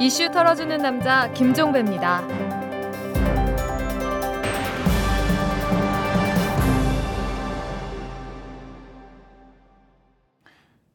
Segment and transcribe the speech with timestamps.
[0.00, 2.24] 이슈 털어주는 남자 김종배입니다.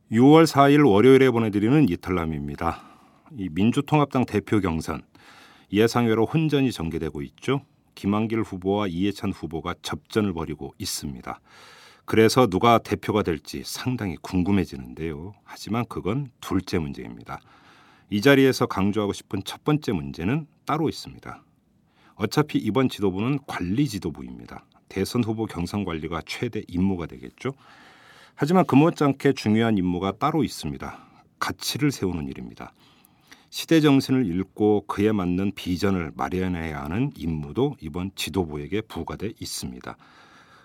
[0.09, 2.81] 6월 4일 월요일에 보내드리는 이탈남입니다.
[3.37, 5.01] 이 민주통합당 대표 경선
[5.73, 7.65] 예상외로 혼전이 전개되고 있죠.
[7.95, 11.41] 김한길 후보와 이해찬 후보가 접전을 벌이고 있습니다.
[12.05, 15.33] 그래서 누가 대표가 될지 상당히 궁금해지는데요.
[15.43, 17.41] 하지만 그건 둘째 문제입니다.
[18.13, 21.43] 이 자리에서 강조하고 싶은 첫 번째 문제는 따로 있습니다.
[22.13, 24.67] 어차피 이번 지도부는 관리 지도부입니다.
[24.87, 27.53] 대선 후보 경선 관리가 최대 임무가 되겠죠.
[28.35, 30.95] 하지만 그 못지않게 중요한 임무가 따로 있습니다.
[31.39, 32.71] 가치를 세우는 일입니다.
[33.49, 39.97] 시대 정신을 읽고 그에 맞는 비전을 마련해야 하는 임무도 이번 지도부에게 부과돼 있습니다.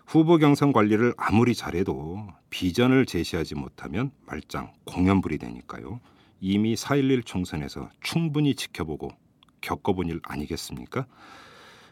[0.07, 6.01] 후보 경선 관리를 아무리 잘해도 비전을 제시하지 못하면 말짱 공연불이 되니까요.
[6.41, 9.11] 이미 4.11 총선에서 충분히 지켜보고
[9.61, 11.07] 겪어본 일 아니겠습니까?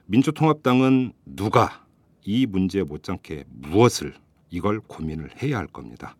[0.07, 1.84] 민주통합당은 누가
[2.25, 4.15] 이 문제에 못지않게 무엇을
[4.51, 6.17] 이걸 고민을 해야 할 겁니다.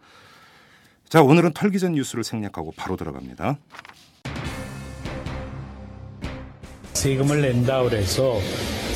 [1.09, 3.59] 자, 오늘은 털기 전 뉴스를 생략하고 바로 들어갑니다.
[6.95, 8.41] 세금을 낸다 그래서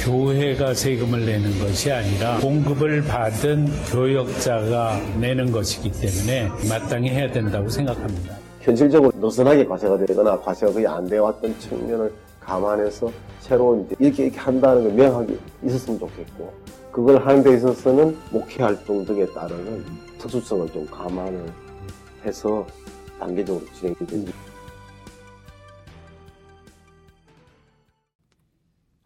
[0.03, 8.50] 교회가 세금을 내는 것이 아니라 공급을 받은 교역자가 내는 것이기 때문에 마땅히 해야 된다고 생각합니다.
[8.61, 14.83] 현실적으로 느슨하게 과세가 되거나 과세가 거의 안 되어 왔던 측면을 감안해서 새로운 이렇게 이렇게 한다는
[14.83, 16.53] 게 명확하게 있었으면 좋겠고
[16.93, 19.85] 그걸 하는 데 있어서는 목회 활동 등에 따르는
[20.19, 21.53] 특수성을 좀 감안을
[22.25, 22.67] 해서
[23.19, 24.33] 단계적으로 진행이 됩니다.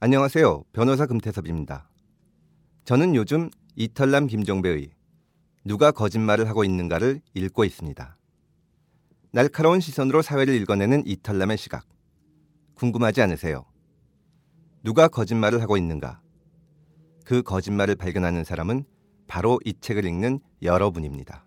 [0.01, 0.65] 안녕하세요.
[0.73, 1.89] 변호사 금태섭입니다.
[2.85, 4.91] 저는 요즘 이털남 김종배의
[5.65, 8.17] 누가 거짓말을 하고 있는가를 읽고 있습니다.
[9.35, 11.85] 날카로운 시선으로 사회를 읽어내는 이털남의 시각.
[12.75, 13.65] 궁금하지 않으세요?
[14.85, 16.21] 누가 거짓말을 하고 있는가?
[17.25, 18.85] 그 거짓말을 발견하는 사람은
[19.27, 21.45] 바로 이 책을 읽는 여러분입니다.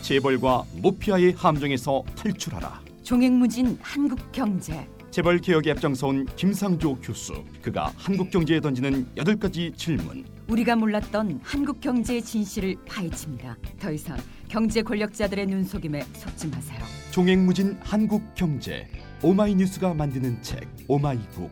[0.00, 2.82] 재벌과 모피아의 함정에서 탈출하라.
[3.04, 4.84] 종횡무진 한국 경제.
[5.12, 7.44] 재벌 개혁에 앞장서온 김상조 교수.
[7.62, 10.24] 그가 한국 경제에 던지는 여덟 가지 질문.
[10.48, 13.56] 우리가 몰랐던 한국 경제의 진실을 파헤칩니다.
[13.78, 14.18] 더 이상
[14.52, 16.78] 경제 권력자들의 눈속임에 속지 마세요.
[17.10, 18.86] 종횡무진 한국 경제.
[19.22, 21.50] 오마이뉴스가 만드는 책 오마이북.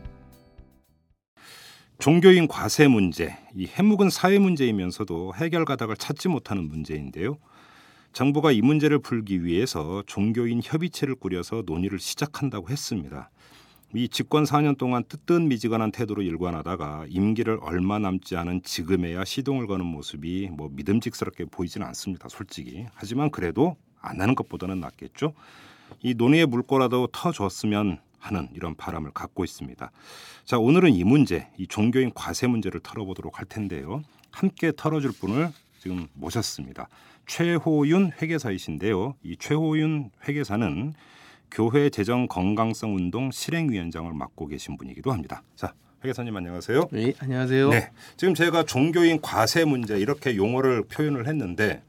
[1.98, 7.38] 종교인 과세 문제, 이 해묵은 사회 문제이면서도 해결 가닥을 찾지 못하는 문제인데요.
[8.12, 13.30] 정부가 이 문제를 풀기 위해서 종교인 협의체를 꾸려서 논의를 시작한다고 했습니다.
[13.92, 20.50] 이 집권 4년 동안 뜨뜻미지근한 태도로 일관하다가 임기를 얼마 남지 않은 지금에야 시동을 거는 모습이
[20.52, 22.28] 뭐 믿음직스럽게 보이지는 않습니다.
[22.28, 22.86] 솔직히.
[22.94, 25.34] 하지만 그래도 안 하는 것보다는 낫겠죠.
[26.02, 29.90] 이 논의의 물꼬라도 터줬으면 하는 이런 바람을 갖고 있습니다.
[30.44, 34.02] 자, 오늘은 이 문제, 이 종교인 과세 문제를 털어보도록 할 텐데요.
[34.30, 36.88] 함께 털어줄 분을 지금 모셨습니다.
[37.26, 39.14] 최호윤 회계사이신데요.
[39.24, 40.92] 이 최호윤 회계사는
[41.50, 45.42] 교회 재정 건강성 운동 실행위원장을 맡고 계신 분이기도 합니다.
[45.56, 45.74] 자,
[46.04, 46.88] 회계사님 안녕하세요.
[46.92, 47.70] 네, 안녕하세요.
[47.70, 51.82] 네, 지금 제가 종교인 과세 문제 이렇게 용어를 표현을 했는데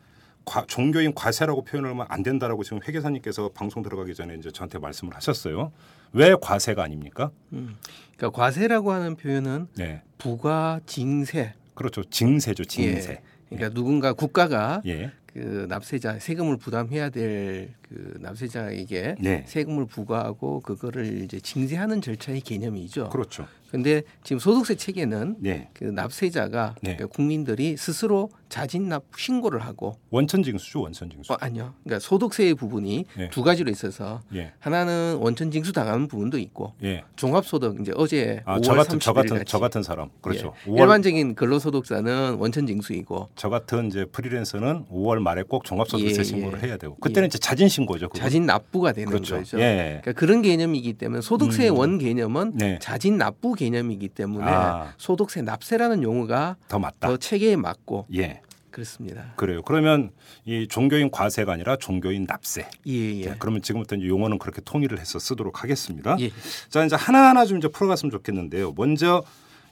[0.44, 5.16] 과, 종교인 과세라고 표현을 하면 안 된다라고 지금 회계사님께서 방송 들어가기 전에 이제 저한테 말씀을
[5.16, 5.72] 하셨어요.
[6.14, 7.32] 왜 과세가 아닙니까?
[7.54, 7.78] 음,
[8.18, 10.02] 그러니까 과세라고 하는 표현은 네.
[10.18, 11.54] 부가 징세.
[11.76, 12.04] 그렇죠.
[12.04, 12.66] 징세죠.
[12.66, 13.12] 징세.
[13.12, 13.22] 예.
[13.50, 13.74] 그러니까 예.
[13.74, 15.12] 누군가 국가가 예.
[15.34, 19.44] 그 납세자 세금을 부담해야 될 그 납세자에게 네.
[19.46, 23.09] 세금을 부과하고 그거를 이제 징세하는 절차의 개념이죠.
[23.09, 23.46] 그렇죠.
[23.72, 25.70] 근데 지금 소득세 체계는 네.
[25.74, 26.96] 그 납세자가 네.
[26.98, 33.30] 그러니까 국민들이 스스로 자진납 신고를 하고 원천징수죠 원천징수 어, 아니요 그러니까 소득세의 부분이 네.
[33.30, 34.52] 두 가지로 있어서 예.
[34.59, 37.04] 하나는 원천징수 당하는 부분도 있고 예.
[37.16, 40.74] 종합소득 이제 어제 아, 5월 저 같은 저 같은 저 같은 사람 그렇죠 예.
[40.74, 46.68] 일반적인 근로소득자는 원천징수이고 저 같은 이제 프리랜서는 5월 말에 꼭 종합소득세 예, 신고를 예.
[46.68, 49.38] 해야 되고 그때는 이제 자진 신고죠 자진 납부가 되는 그렇죠.
[49.38, 51.78] 거죠 그러니까 그런 개념이기 때문에 소득세 음.
[51.78, 52.79] 원 개념은 네.
[52.82, 54.93] 자진 납부 개념이기 때문에 아.
[54.97, 57.08] 소득세 납세라는 용어가 더 맞다.
[57.08, 58.41] 더 체계에 맞고 예.
[58.72, 59.34] 그렇습니다.
[59.35, 59.61] 그래요.
[59.61, 60.11] 그러면
[60.46, 62.67] 이 종교인 과세가 아니라 종교인 납세.
[62.87, 63.25] 예, 예.
[63.25, 66.16] 네, 그러면 지금부터 이제 용어는 그렇게 통일을 해서 쓰도록 하겠습니다.
[66.22, 66.31] 예.
[66.69, 68.73] 자, 이제 하나하나 좀 이제 풀어갔으면 좋겠는데요.
[68.75, 69.23] 먼저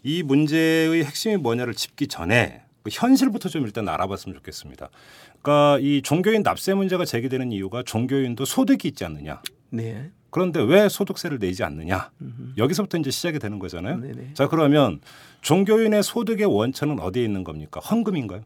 [0.03, 4.89] 이 문제의 핵심이 뭐냐를 짚기 전에 그 현실부터 좀 일단 알아봤으면 좋겠습니다.
[5.41, 9.41] 그러니까 이 종교인 납세 문제가 제기되는 이유가 종교인도 소득이 있지 않느냐.
[9.69, 10.11] 네.
[10.31, 12.11] 그런데 왜 소득세를 내지 않느냐?
[12.57, 13.97] 여기서부터 이제 시작이 되는 거잖아요.
[13.99, 14.33] 네네.
[14.33, 14.99] 자 그러면
[15.41, 17.79] 종교인의 소득의 원천은 어디에 있는 겁니까?
[17.79, 18.41] 헌금인가요?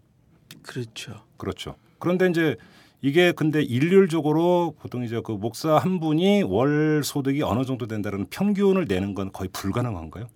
[0.61, 1.23] 그렇죠.
[1.37, 1.75] 그렇죠.
[1.99, 2.55] 그런데 이제
[3.01, 8.85] 이게 근데 일률적으로 보통 이제 그 목사 한 분이 월 소득이 어느 정도 된다는 평균을
[8.87, 10.27] 내는 건 거의 불가능한가요?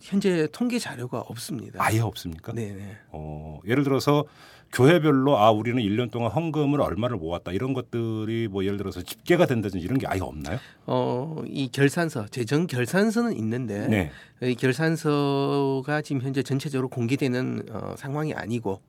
[0.00, 1.84] 현재 통계 자료가 없습니다.
[1.84, 2.52] 아예 없습니까?
[2.52, 2.96] 네.
[3.10, 4.24] 어, 예를 들어서
[4.72, 9.84] 교회별로 아 우리는 1년 동안 헌금을 얼마를 모았다 이런 것들이 뭐 예를 들어서 집계가 된다든지
[9.84, 10.58] 이런 게 아예 없나요?
[10.86, 14.10] 어, 이 결산서, 재정 결산서는 있는데 네.
[14.42, 18.80] 이 결산서가 지금 현재 전체적으로 공개되는 어, 상황이 아니고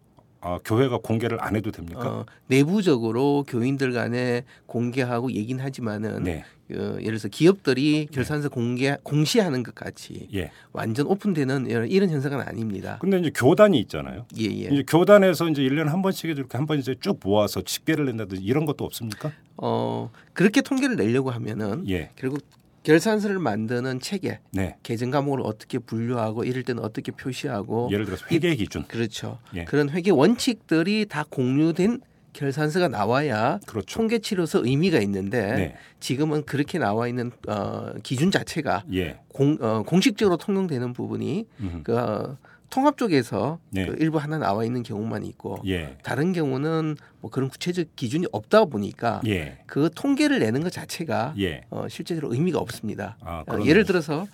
[0.42, 2.10] 아, 교회가 공개를 안 해도 됩니까?
[2.10, 6.46] 어, 내부적으로 교인들 간에 공개하고 얘기는 하지만은 네.
[6.71, 8.16] 어, 예를 들어서 기업들이 네.
[8.16, 8.54] 결산서 네.
[8.54, 10.51] 공개 공시하는 것 같이 예.
[10.71, 12.98] 완전 오픈되는 이런 현상은 아닙니다.
[13.01, 14.25] 근데 이제 교단이 있잖아요.
[14.38, 14.69] 예, 예.
[14.71, 18.66] 이제 교단에서 이제 1년에 한 번씩 이렇게 한 번 이제 쭉 모아서 집계를 낸다든지 이런
[18.66, 19.31] 것도 없습니까?
[19.57, 22.12] 어, 그렇게 통계를 내려고 하면은 예.
[22.16, 22.44] 결국
[22.83, 24.75] 결산서를 만드는 체계, 네.
[24.83, 29.39] 계정 과목을 어떻게 분류하고 이럴 때는 어떻게 표시하고 예를 들어서 회계 기준 그렇죠.
[29.56, 29.66] 예.
[29.66, 32.01] 그런 회계 원칙들이 다 공유된
[32.34, 33.98] 결산서가 나와야 그렇죠.
[33.98, 35.76] 통계치로서 의미가 있는데 네.
[36.00, 39.20] 지금은 그렇게 나와 있는 어, 기준 자체가 예.
[39.30, 41.46] 공, 어, 공식적으로 통용되는 부분이
[41.84, 42.38] 그 어,
[42.70, 43.86] 통합 쪽에서 네.
[43.86, 45.98] 그 일부 하나 나와 있는 경우만 있고 예.
[46.04, 49.58] 다른 경우는 뭐 그런 구체적 기준이 없다 보니까 예.
[49.66, 51.62] 그 통계를 내는 것 자체가 예.
[51.70, 53.18] 어, 실제로 의미가 없습니다.
[53.22, 54.28] 아, 어, 예를 들어서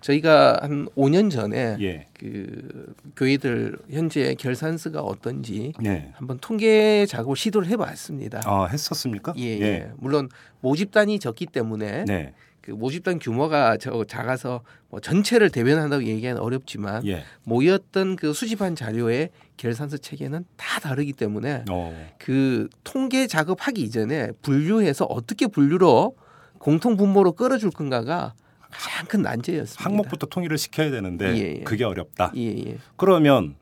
[0.00, 2.06] 저희가 한 5년 전에 예.
[2.14, 6.12] 그 교회들 현재 결산서가 어떤지 네.
[6.14, 8.42] 한번 통계 작업을 시도를 해봤습니다.
[8.44, 9.34] 아 했었습니까?
[9.36, 9.90] 예, 예.
[9.96, 10.28] 물론
[10.60, 12.32] 모집단이 적기 때문에 네.
[12.60, 14.60] 그 모집단 규모가 저 작아서
[14.90, 17.24] 뭐 전체를 대변한다고 얘기하는 어렵지만 예.
[17.44, 22.08] 모였던 그 수집한 자료의 결산서 체계는 다 다르기 때문에 어.
[22.18, 26.14] 그 통계 작업하기 이전에 분류해서 어떻게 분류로
[26.58, 28.34] 공통 분모로 끌어줄 건가가
[28.70, 29.84] 가장 큰 난제였습니다.
[29.84, 31.64] 항목부터 통일을 시켜야 되는데 예, 예.
[31.64, 32.32] 그게 어렵다.
[32.36, 32.78] 예, 예.
[32.96, 33.54] 그러면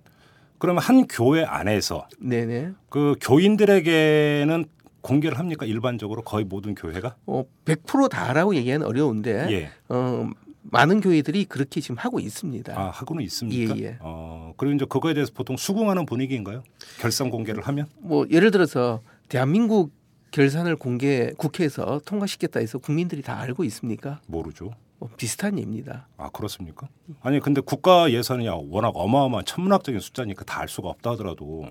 [0.58, 2.72] 그러면 한 교회 안에서 네네.
[2.88, 4.64] 그 교인들에게는
[5.02, 5.66] 공개를 합니까?
[5.66, 7.16] 일반적으로 거의 모든 교회가?
[7.26, 9.70] 어, 100% 다라고 얘기하는 어려운데 예.
[9.88, 10.28] 어,
[10.62, 12.76] 많은 교회들이 그렇게 지금 하고 있습니다.
[12.76, 13.76] 아, 하고는 있습니까?
[13.76, 13.96] 예, 예.
[14.00, 16.64] 어, 그리고 이제 그거에 대해서 보통 수긍하는 분위기인가요?
[16.98, 17.86] 결산 공개를 하면?
[17.98, 19.92] 뭐 예를 들어서 대한민국
[20.32, 24.20] 결산을 공개 국회에서 통과시켰다 해서 국민들이 다 알고 있습니까?
[24.26, 24.72] 모르죠.
[24.98, 26.06] 뭐 비슷한 예입니다.
[26.16, 26.88] 아 그렇습니까?
[27.22, 31.66] 아니 근데 국가 예산이 워낙 어마어마한 천문학적인 숫자니까 다 알 수가 없다 하더라도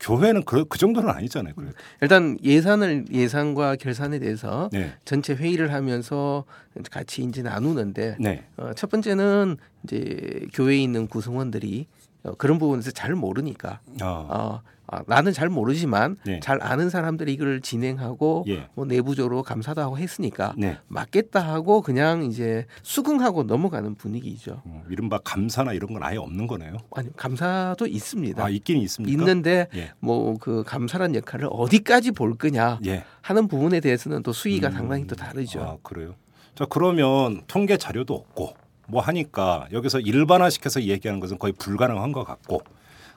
[0.00, 1.54] 교회는 그, 그 정도는 아니잖아요.
[1.56, 1.70] 그래.
[2.02, 4.92] 일단 예산을 예산과 결산에 대해서 네.
[5.04, 6.44] 전체 회의를 하면서
[6.90, 8.44] 같이 이제 나누는데 네.
[8.56, 11.86] 어, 첫 번째는 이제 교회에 있는 구성원들이
[12.24, 14.04] 어, 그런 부분에서 잘 모르니까 아.
[14.04, 16.40] 어, 아, 나는 잘 모르지만 네.
[16.40, 18.68] 잘 아는 사람들이 이걸 진행하고 예.
[18.74, 20.78] 뭐 내부적으로 감사도 하고 했으니까 네.
[20.88, 24.62] 맞겠다 하고 그냥 이제 수긍하고 넘어가는 분위기죠.
[24.64, 26.78] 음, 이른바 감사나 이런 건 아예 없는 거네요.
[26.96, 28.42] 아니 감사도 있습니다.
[28.42, 29.12] 아 있긴 있습니까?
[29.12, 29.92] 있는데 예.
[30.00, 33.04] 뭐그 감사란 역할을 어디까지 볼 거냐 예.
[33.20, 35.60] 하는 부분에 대해서는 또 수위가 음, 상당히 또 다르죠.
[35.60, 36.14] 아 그래요.
[36.58, 38.54] 자 그러면 통계 자료도 없고
[38.88, 42.62] 뭐 하니까 여기서 일반화시켜서 얘기하는 것은 거의 불가능한 것 같고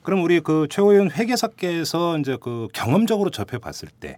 [0.03, 4.17] 그럼 우리 그 최호연 회계사께서 이제 그 경험적으로 접해 봤을 때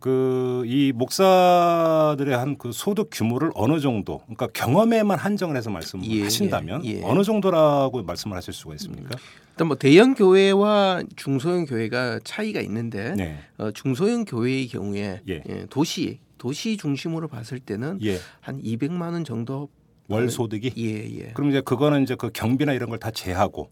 [0.00, 6.22] 그 이 목사들의 한 그 소득 규모를 어느 정도 그러니까 경험에만 한정을 해서 말씀을 예,
[6.24, 7.00] 하신다면 예, 예.
[7.04, 9.10] 어느 정도라고 말씀을 하실 수가 있습니까?
[9.50, 13.38] 일단 뭐 대형 교회와 중소형 교회가 차이가 있는데 네.
[13.58, 15.42] 어, 중소형 교회의 경우에 예.
[15.48, 18.18] 예, 도시 도시 중심으로 봤을 때는 예.
[18.40, 19.68] 한 200만 원 정도
[20.08, 21.32] 월 소득이 예, 예.
[21.32, 23.70] 그럼 이제 그거는 이제 그 경비나 이런 걸 다 제하고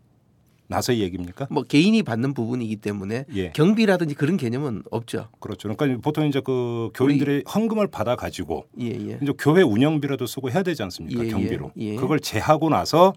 [0.66, 1.46] 나서 얘기입니까?
[1.50, 3.50] 뭐 개인이 받는 부분이기 때문에 예.
[3.50, 5.28] 경비라든지 그런 개념은 없죠.
[5.40, 5.74] 그렇죠.
[5.74, 7.44] 그러니까 보통 이제 그 교인들이 우리...
[7.46, 9.18] 헌금을 받아 가지고 예, 예.
[9.22, 11.22] 이제 교회 운영비라도 쓰고 해야 되지 않습니까?
[11.22, 11.30] 예, 예.
[11.30, 11.72] 경비로.
[11.76, 11.96] 예.
[11.96, 13.12] 그걸 제하고 나서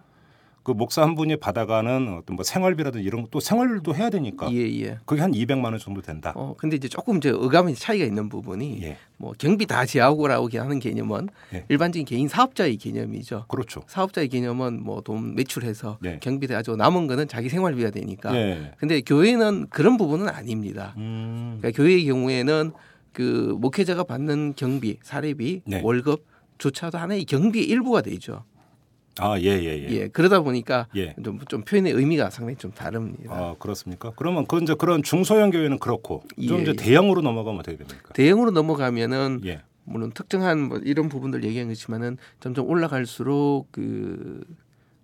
[0.67, 4.51] 그 목사 한 분이 받아가는 어떤 뭐 생활비라든지 이런 것도 생활도 해야 되니까.
[4.51, 4.97] 예, 예.
[5.05, 6.33] 그게 한 200만 원 정도 된다.
[6.36, 8.97] 어, 근데 이제 조금 이제 의감의 차이가 있는 부분이 예.
[9.15, 11.63] 뭐 경비 다 제하고라고 하는 개념은 예.
[11.69, 13.45] 일반적인 개인 사업자의 개념이죠.
[13.47, 13.83] 그렇죠.
[13.88, 16.19] 사업자의 개념은 뭐 돈 매출해서 예.
[16.21, 16.75] 경비 대하죠.
[16.75, 18.36] 남은 거는 자기 생활비가 되니까.
[18.36, 18.74] 예.
[18.77, 20.95] 근데 교회는 그런 부분은 아닙니다.
[20.97, 21.59] 음.
[21.62, 22.74] 그러니까 교회의 경우에는
[23.13, 25.79] 그 목회자가 받는 경비, 사례비, 네.
[25.81, 26.25] 월급
[26.57, 28.43] 조차도 하나의 경비의 일부가 되죠.
[29.19, 29.89] 아, 예, 예, 예.
[29.89, 31.15] 예 그러다 보니까 예.
[31.24, 33.33] 좀, 좀 표현의 의미가 상당히 좀 다릅니다.
[33.33, 34.12] 아, 그렇습니까?
[34.15, 36.75] 그러면 그 이제 그런 중소형 교회는 그렇고 좀 예, 이제 예.
[36.75, 38.13] 대형으로 넘어가면 어떻게 됩니까?
[38.13, 39.62] 대형으로 넘어가면은 예.
[39.83, 44.43] 물론 특정한 뭐 이런 부분들 얘기한 거지만은 점점 올라갈수록 그뭐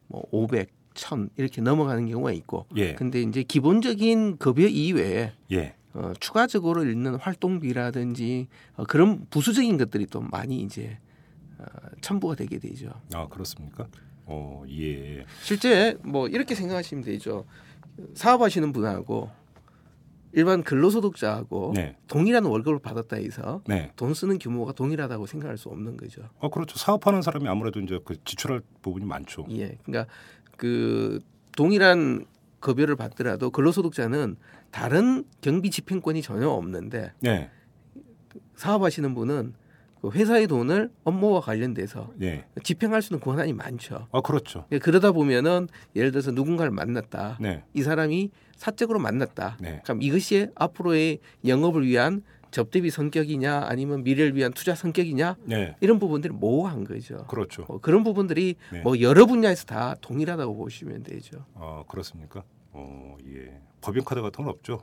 [0.09, 2.65] 500, 1000 이렇게 넘어가는 경우가 있고.
[2.75, 2.93] 예.
[2.93, 5.75] 근데 이제 기본적인 급여 이외에 예.
[5.93, 11.12] 어, 추가적으로 있는 활동비라든지 어, 그런 부수적인 것들이 또 많이 이제 어,
[12.03, 12.91] 첨부가 되게 되죠.
[13.13, 13.87] 아 그렇습니까?
[14.25, 15.25] 어 예.
[15.41, 17.45] 실제 뭐 이렇게 생각하시면 되죠.
[18.13, 19.31] 사업하시는 분하고
[20.33, 21.95] 일반 근로소득자하고 네.
[22.07, 23.91] 동일한 월급을 받았다 해서 네.
[23.95, 26.23] 돈 쓰는 규모가 동일하다고 생각할 수 없는 거죠.
[26.39, 26.77] 어 그렇죠.
[26.77, 29.45] 사업하는 사람이 아무래도 이제 그 지출할 부분이 많죠.
[29.51, 30.11] 예, 그러니까
[30.57, 31.19] 그
[31.55, 32.25] 동일한
[32.59, 34.37] 급여를 받더라도 근로소득자는
[34.71, 37.49] 다른 경비 집행권이 전혀 없는데 네.
[38.55, 39.62] 사업하시는 분은 그
[40.11, 42.45] 회사의 돈을 업무와 관련돼서 네.
[42.63, 44.07] 집행할 수 있는 권한이 많죠.
[44.11, 44.65] 아 그렇죠.
[44.71, 47.37] 예, 그러다 보면은 예를 들어서 누군가를 만났다.
[47.39, 47.63] 네.
[47.73, 49.57] 이 사람이 사적으로 만났다.
[49.61, 49.81] 네.
[49.83, 55.75] 그럼 이것이 앞으로의 영업을 위한 접대비 성격이냐 아니면 미래를 위한 투자 성격이냐 네.
[55.81, 57.25] 이런 부분들이 모호한 거죠.
[57.27, 57.65] 그렇죠.
[57.67, 58.81] 어, 그런 부분들이 네.
[58.81, 61.45] 뭐 여러 분야에서 다 동일하다고 보시면 되죠.
[61.55, 62.43] 아 그렇습니까?
[62.71, 63.59] 어 예.
[63.81, 64.81] 법인 카드 같은 건 없죠.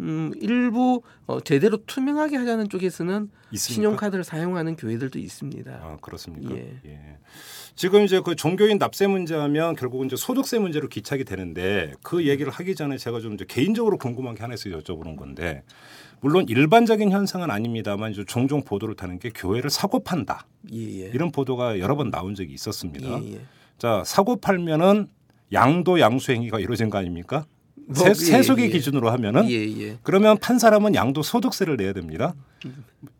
[0.00, 3.74] 음, 일부 어, 제대로 투명하게 하자는 쪽에서는 있습니까?
[3.74, 5.70] 신용카드를 사용하는 교회들도 있습니다.
[5.72, 6.54] 아 그렇습니까?
[6.54, 6.80] 예.
[6.84, 7.18] 예.
[7.74, 12.74] 지금 이제 그 종교인 납세 문제하면 결국은 이제 소득세 문제로 기착이 되는데 그 얘기를 하기
[12.74, 15.62] 전에 제가 좀 이제 개인적으로 궁금한 게 하나 있어서 여쭤보는 건데
[16.20, 21.10] 물론 일반적인 현상은 아닙니다만 이제 종종 보도를 타는 게 교회를 사고 판다 예, 예.
[21.12, 23.22] 이런 보도가 여러 번 나온 적이 있었습니다.
[23.22, 23.40] 예, 예.
[23.78, 25.08] 자 사고 팔면은
[25.52, 27.44] 양도 양수 행위가 이루어진 거 아닙니까?
[27.86, 28.68] 뭐, 세, 예, 세속의 예.
[28.68, 29.98] 기준으로 하면은 예, 예.
[30.02, 32.34] 그러면 판 사람은 양도 소득세를 내야 됩니다.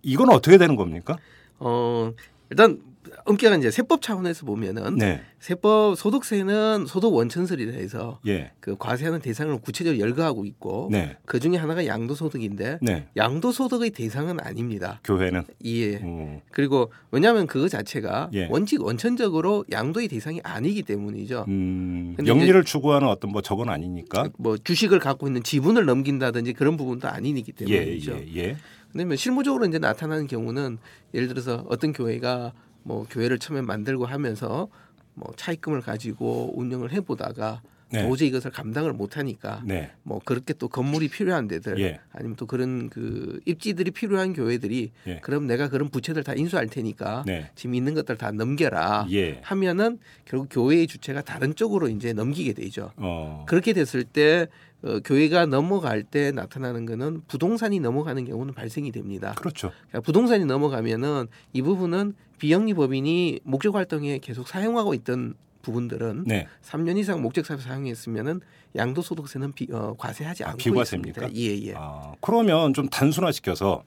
[0.03, 1.17] 이건 어떻게 되는 겁니까?
[1.59, 2.13] 어,
[2.51, 2.81] 일단
[3.27, 5.21] 엄격한 이제 세법 차원에서 보면은 네.
[5.41, 8.53] 세법 소득세는 소득 원천설이라 해서 예.
[8.61, 11.17] 그 과세하는 대상을 구체적으로 열거하고 있고 네.
[11.25, 13.09] 그 중에 하나가 양도소득인데 네.
[13.17, 15.01] 양도소득의 대상은 아닙니다.
[15.05, 15.97] 교회는 예.
[15.97, 16.41] 음.
[16.53, 18.49] 그리고 왜냐하면 그거 자체가 예.
[18.51, 21.45] 원칙 원천적으로 양도의 대상이 아니기 때문이죠.
[21.49, 24.31] 음, 영리를 추구하는 어떤 뭐 저건 아니니까.
[24.39, 28.13] 뭐 주식을 갖고 있는 지분을 넘긴다든지 그런 부분도 아니기 예, 때문이죠.
[28.13, 28.57] 예, 예.
[28.93, 30.79] 근데 뭐 실무적으로 이제 나타나는 경우는
[31.13, 32.53] 예를 들어서 어떤 교회가
[32.87, 34.69] 뭐 교회를 처음에 만들고 하면서
[35.15, 38.07] 뭐 차입금을 가지고 운영을 해보다가 네.
[38.07, 39.91] 도저히 이것을 감당을 못하니까 네.
[40.03, 42.01] 뭐 그렇게 또 건물이 필요한 데들 예.
[42.13, 45.21] 아니면 또 그런 그 입지들이 필요한 교회들이 예.
[45.21, 47.51] 그럼 내가 그런 부채들 다 인수할 테니까 네.
[47.55, 49.41] 지금 있는 것들 다 넘겨라 예.
[49.43, 52.93] 하면은 결국 교회의 주체가 다른 쪽으로 이제 넘기게 되죠.
[52.97, 53.45] 어.
[53.49, 54.49] 그렇게 됐을 때
[54.83, 59.35] 어, 교회가 넘어갈 때 나타나는 거는 부동산이 넘어가는 경우는 발생이 됩니다.
[59.37, 59.71] 그렇죠.
[59.89, 66.47] 그러니까 부동산이 넘어가면은 이 부분은 비영리 법인이 목적 활동에 계속 사용하고 있던 부분들은 네.
[66.63, 68.41] 3년 이상 목적 사업 사용했으면은
[68.77, 71.27] 양도소득세는 비, 어, 과세하지 않고 비과세입니까?
[71.29, 71.41] 있습니다.
[71.41, 71.75] 예, 예.
[71.77, 73.83] 아, 그러면 좀 단순화시켜서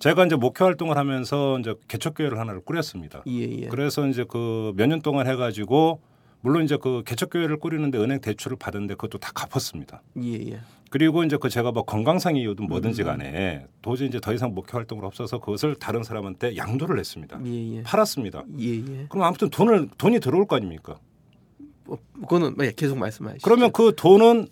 [0.00, 3.22] 제가 이제 목회 활동을 하면서 이제 개척교회를 하나를 꾸렸습니다.
[3.26, 3.66] 예, 예.
[3.68, 6.00] 그래서 이제 그 몇 년 동안 해가지고
[6.46, 10.00] 물론 이제 그 개척교회를 꾸리는데 은행 대출을 받았는데 그것도 다 갚았습니다.
[10.22, 10.60] 예, 예.
[10.90, 13.06] 그리고 이제 그 제가 뭐 건강상 이유든 뭐든지 음.
[13.06, 17.40] 간에 도저히 이제 더 이상 목회 활동을 없어서 그것을 다른 사람한테 양도를 했습니다.
[17.44, 17.82] 예, 예.
[17.82, 18.44] 팔았습니다.
[18.60, 19.06] 예, 예.
[19.08, 21.00] 그럼 아무튼 돈을 돈이 들어올 거 아닙니까?
[21.82, 23.42] 뭐, 그거는 예, 계속 말씀하시죠.
[23.42, 24.46] 그러면 그 돈은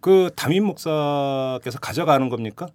[0.00, 2.68] 그 담임 목사께서 가져가는 겁니까?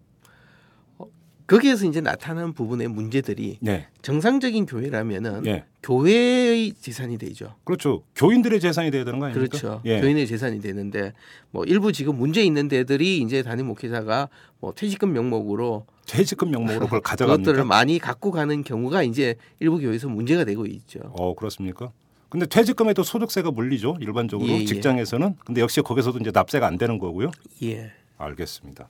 [1.48, 3.88] 거기에서 이제 나타나는 부분의 문제들이 네.
[4.02, 5.64] 정상적인 교회라면은 예.
[5.82, 7.56] 교회의 재산이 되죠.
[7.64, 8.04] 그렇죠.
[8.16, 9.58] 교인들의 재산이 돼야 되는 거 아닙니까?
[9.58, 9.82] 그렇죠.
[9.86, 10.02] 예.
[10.02, 11.14] 교인의 재산이 되는데
[11.52, 14.28] 뭐 일부 지금 문제 있는 데들이 이제 담임 목회자가
[14.60, 17.64] 뭐 퇴직금 명목으로 퇴직금 명목으로 그걸 그것들을 가져갑니까?
[17.64, 21.00] 많이 갖고 가는 경우가 이제 일부 교회에서 문제가 되고 있죠.
[21.18, 21.92] 어 그렇습니까?
[22.30, 24.66] 근데 퇴직금에 도 소득세가 물리죠 일반적으로 예, 예.
[24.66, 27.32] 직장에서는 근데 역시 거기서도 이제 납세가 안 되는 거고요.
[27.64, 27.92] 예.
[28.18, 28.90] 알겠습니다.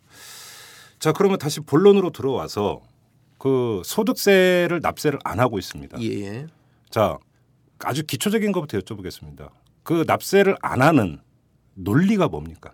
[0.99, 2.81] 자 그러면 다시 본론으로 들어와서
[3.37, 6.01] 그 소득세를 납세를 안 하고 있습니다.
[6.01, 6.47] 예.
[6.89, 7.17] 자
[7.79, 9.51] 아주 기초적인 것부터 여쭤보겠습니다.
[9.83, 11.19] 그 납세를 안 하는
[11.75, 12.73] 논리가 뭡니까?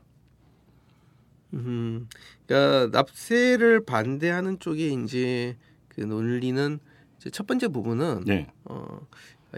[1.54, 2.08] 음.
[2.46, 5.58] 그러니까 납세를 반대하는 쪽에 이제
[5.90, 6.80] 그 논리는
[7.18, 8.48] 이제 첫 번째 부분은 네.
[8.66, 9.00] 어,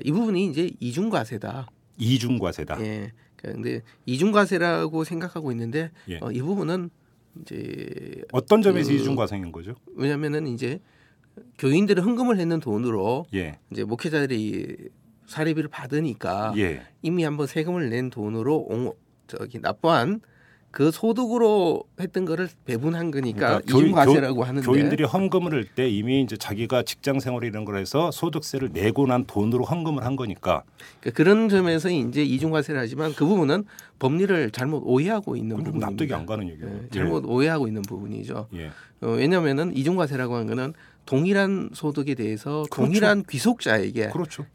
[0.03, 1.67] 이 부분이 이제 이중과세다.
[1.97, 2.81] 이중과세다.
[2.81, 3.13] 예.
[3.37, 6.19] 그런데 이중과세라고 생각하고 있는데 예.
[6.21, 6.89] 어, 이 부분은
[7.41, 9.75] 이제 어떤 점에서 그- 이중과세인 거죠?
[9.95, 10.79] 왜냐하면은 이제
[11.57, 13.59] 교인들이 헌금을 했는 돈으로 예.
[13.71, 14.89] 이제 목회자들이
[15.27, 16.83] 사례비를 받으니까 예.
[17.01, 18.91] 이미 한번 세금을 낸 돈으로 옹,
[19.27, 20.21] 저기 납부한
[20.75, 26.35] 그 소득으로 했던 거를 배분한 거니까 그러니까 이중과세라고 하는데 교인들이 헌금을 할 때 이미 이제
[26.35, 30.63] 자기가 직장 생활 이런 걸 해서 소득세를 내고 난 돈으로 헌금을 한 거니까
[31.13, 33.63] 그런 점에서 이제 이중과세를 하지만 그 부분은
[33.99, 35.87] 법리를 잘못 오해하고 있는 부분입니다.
[35.87, 36.81] 납득이 안 가는 얘기예요.
[36.83, 38.49] 예, 잘못 오해하고 있는 부분이죠.
[38.55, 38.67] 예.
[38.99, 40.73] 어, 왜냐하면은 이중과세라고 하는 거는
[41.05, 42.75] 동일한 소득에 대해서 그렇죠.
[42.75, 44.45] 동일한 귀속자에게 그렇죠.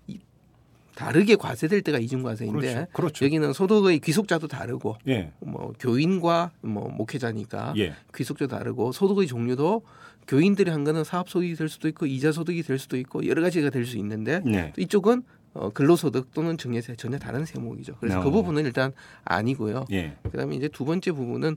[0.94, 2.86] 다르게 과세될 때가 이중과세인데 그렇죠.
[2.92, 3.24] 그렇죠.
[3.24, 5.32] 여기는 소득의 귀속자도 다르고 예.
[5.40, 7.94] 뭐 교인과 뭐 목회자니까 예.
[8.14, 9.82] 귀속도 다르고 소득의 종류도
[10.26, 13.70] 교인들이 한 거는 사업 소득이 될 수도 있고 이자 소득이 될 수도 있고 여러 가지가
[13.70, 14.72] 될 수 있는데 네.
[14.74, 17.96] 또 이쪽은 어, 근로소득 또는 증여세 전혀 다른 세목이죠.
[17.98, 18.22] 그래서 어.
[18.22, 18.92] 그 부분은 일단
[19.24, 19.86] 아니고요.
[19.90, 20.16] 예.
[20.22, 21.56] 그다음에 이제 두 번째 부분은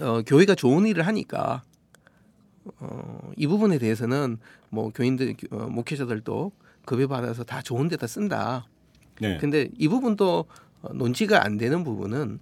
[0.00, 1.62] 어, 교회가 좋은 일을 하니까
[2.78, 4.38] 어, 이 부분에 대해서는
[4.70, 6.52] 뭐 교인들 어, 목회자들도
[6.88, 8.66] 급여 받아서 다 좋은 데다 쓴다.
[9.20, 9.36] 네.
[9.36, 10.46] 근데 이 부분도
[10.80, 12.38] 어, 논지가 안 되는 부분은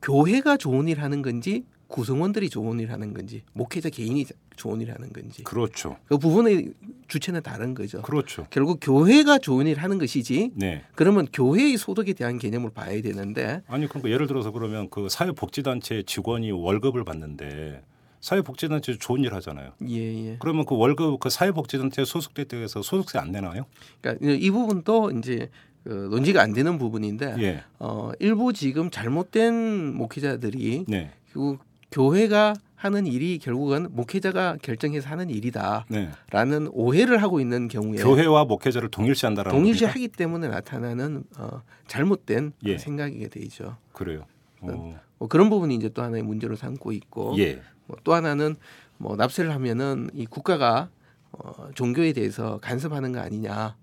[0.00, 4.24] 교회가 좋은 일 하는 건지 구성원들이 좋은 일 하는 건지 목회자 개인이
[4.56, 5.98] 좋은 일 하는 건지 그렇죠.
[6.06, 6.72] 그 부분의
[7.08, 8.00] 주체는 다른 거죠.
[8.00, 8.46] 그렇죠.
[8.48, 10.52] 결국 교회가 좋은 일 하는 것이지.
[10.54, 10.82] 네.
[10.94, 16.50] 그러면 교회의 소득에 대한 개념을 봐야 되는데 아니 그러니까 예를 들어서 그러면 그 사회복지단체 직원이
[16.50, 17.82] 월급을 받는데
[18.22, 19.72] 사회복지단체 좋은 일 하잖아요.
[19.88, 20.36] 예, 예.
[20.38, 23.66] 그러면 그 월급 그 사회복지단체 소속됐다고 해서 소득세 안 내나요?
[24.00, 25.50] 그러니까 이 부분도 이제
[25.82, 27.64] 그 논지가 안 되는 부분인데 예.
[27.80, 31.10] 어, 일부 지금 잘못된 목회자들이 네.
[31.32, 31.58] 그
[31.90, 36.70] 교회가 하는 일이 결국은 목회자가 결정해서 하는 일이다라는 네.
[36.72, 42.78] 오해를 하고 있는 경우에 교회와 목회자를 동일시한다라는 동일시하기 때문에 나타나는 어, 잘못된 예.
[42.78, 43.76] 생각이게 되죠.
[43.92, 44.24] 그래요.
[44.60, 44.96] 어.
[45.18, 47.60] 뭐 그런 부분이 이제 또 하나의 문제로 삼고 있고 예.
[47.86, 48.56] 뭐또 하나는
[48.98, 50.90] 뭐 납세를 하면은 이 국가가
[51.32, 53.76] 어, 종교에 대해서 간섭하는 거 아니냐.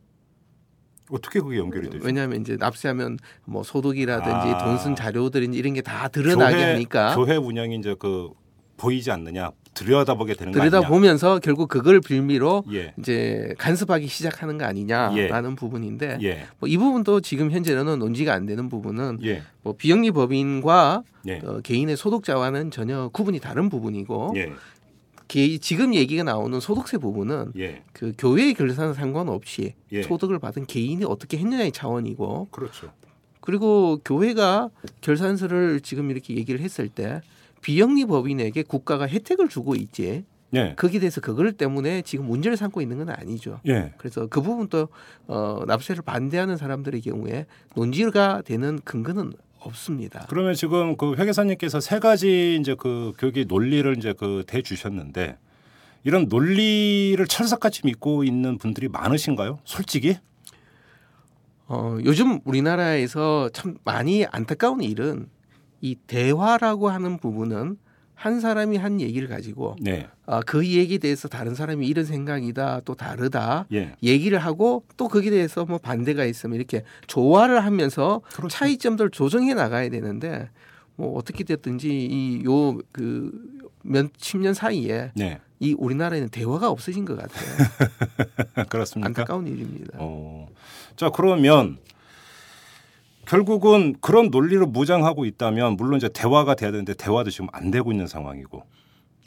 [1.12, 2.06] 어떻게 그게 연결이 되죠?
[2.06, 4.58] 왜냐하면 이제 납세하면 뭐 소득이라든지 아.
[4.64, 8.30] 돈쓴 자료들인지 이런 게 다 드러나게 교회, 하니까 교회 운영이 이제 그
[8.78, 9.50] 보이지 않느냐
[9.80, 12.94] 들여다보게 되는 거 들여다 보면서 결국 그걸 빌미로 예.
[13.00, 15.56] 이제 간섭하기 시작하는 거 아니냐라는 예.
[15.56, 16.46] 부분인데 예.
[16.60, 19.44] 뭐이 부분도 지금 현재는 논지가 안 되는 부분은 예.
[19.62, 21.40] 뭐 비영리 법인과 예.
[21.44, 24.52] 어, 개인의 소득자와는 전혀 구분이 다른 부분이고 예.
[25.28, 27.54] 개, 지금 얘기가 나오는 소득세 부분은
[27.94, 32.92] 그 교회의 결산 상관없이 소득을 받은 개인이 어떻게 했느냐의 차원이고 그렇죠.
[33.40, 34.70] 그리고 교회가
[35.02, 37.22] 결산서를 지금 이렇게 얘기를 했을 때
[37.62, 40.24] 비영리 법인에게 국가가 혜택을 주고 있지.
[40.56, 40.74] 예.
[40.76, 43.60] 거기에 대해서 그걸 때문에 지금 문제를 삼고 있는 건 아니죠.
[43.68, 43.94] 예.
[43.98, 44.88] 그래서 그 부분도
[45.28, 50.26] 어, 납세를 반대하는 사람들의 경우에 논지가 되는 근거는 없습니다.
[50.30, 55.38] 그러면 지금 그 회계사님께서 세 가지 이제 그 교육의 논리를 이제 그 대주셨는데
[56.04, 59.60] 이런 논리를 철석같이 믿고 있는 분들이 많으신가요?
[59.66, 60.18] 솔직히?
[61.68, 65.28] 어, 요즘 우리나라에서 참 많이 안타까운 일은
[65.82, 67.78] 이 대화라고 하는 부분은
[68.16, 70.08] 한 사람이 한 얘기를 가지고 네.
[70.26, 73.96] 아, 그 얘기에 대해서 다른 사람이 이런 생각이다 또 다르다 예.
[74.04, 78.50] 얘기를 하고 또 거기에 대해서 뭐 반대가 있으면 이렇게 조화를 하면서 그렇죠.
[78.50, 80.50] 차이점들 조정해 나가야 되는데
[80.98, 83.32] 뭐 어떻게 됐든지 이 요 그
[83.86, 85.40] 몇 십 년 사이에 네.
[85.62, 87.48] 이 우리나라에는 대화가 없어진 것 같아요.
[88.68, 89.08] 그렇습니까?
[89.08, 89.92] 안타까운 일입니다.
[89.98, 90.48] 어.
[90.98, 91.78] 자 그러면
[93.30, 98.08] 결국은 그런 논리를 무장하고 있다면 물론 이제 대화가 돼야 되는데 대화도 지금 안 되고 있는
[98.08, 98.64] 상황이고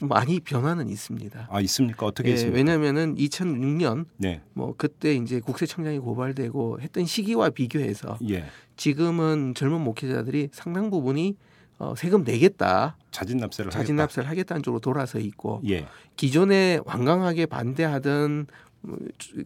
[0.00, 1.46] 많이 변화는 있습니다.
[1.48, 2.06] 아 있습니까?
[2.06, 2.56] 어떻게 예, 있습니까?
[2.56, 4.40] 왜냐하면은 2006년 네.
[4.54, 8.46] 뭐 그때 이제 국세청장이 고발되고 했던 시기와 비교해서 예.
[8.76, 11.36] 지금은 젊은 목회자들이 상당 부분이
[11.78, 12.96] 어, 세금 내겠다.
[13.12, 14.02] 자진 납세를 자진 하겠다.
[14.02, 15.86] 납세를 하겠다는 쪽으로 돌아서 있고 예.
[16.16, 18.48] 기존에 완강하게 반대하던
[18.80, 18.98] 뭐,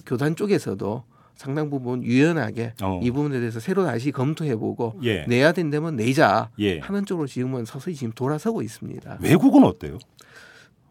[0.07, 1.05] 교단 쪽에서도
[1.37, 2.99] 상당 부분 유연하게 어.
[3.03, 5.27] 이 부분에 대해서 새로 다시 검토해보고 예.
[5.27, 6.79] 내야 된다면 내자 예.
[6.81, 9.19] 하는 쪽으로 지금은 서서히 지금 돌아서고 있습니다.
[9.21, 9.99] 외국은 어때요?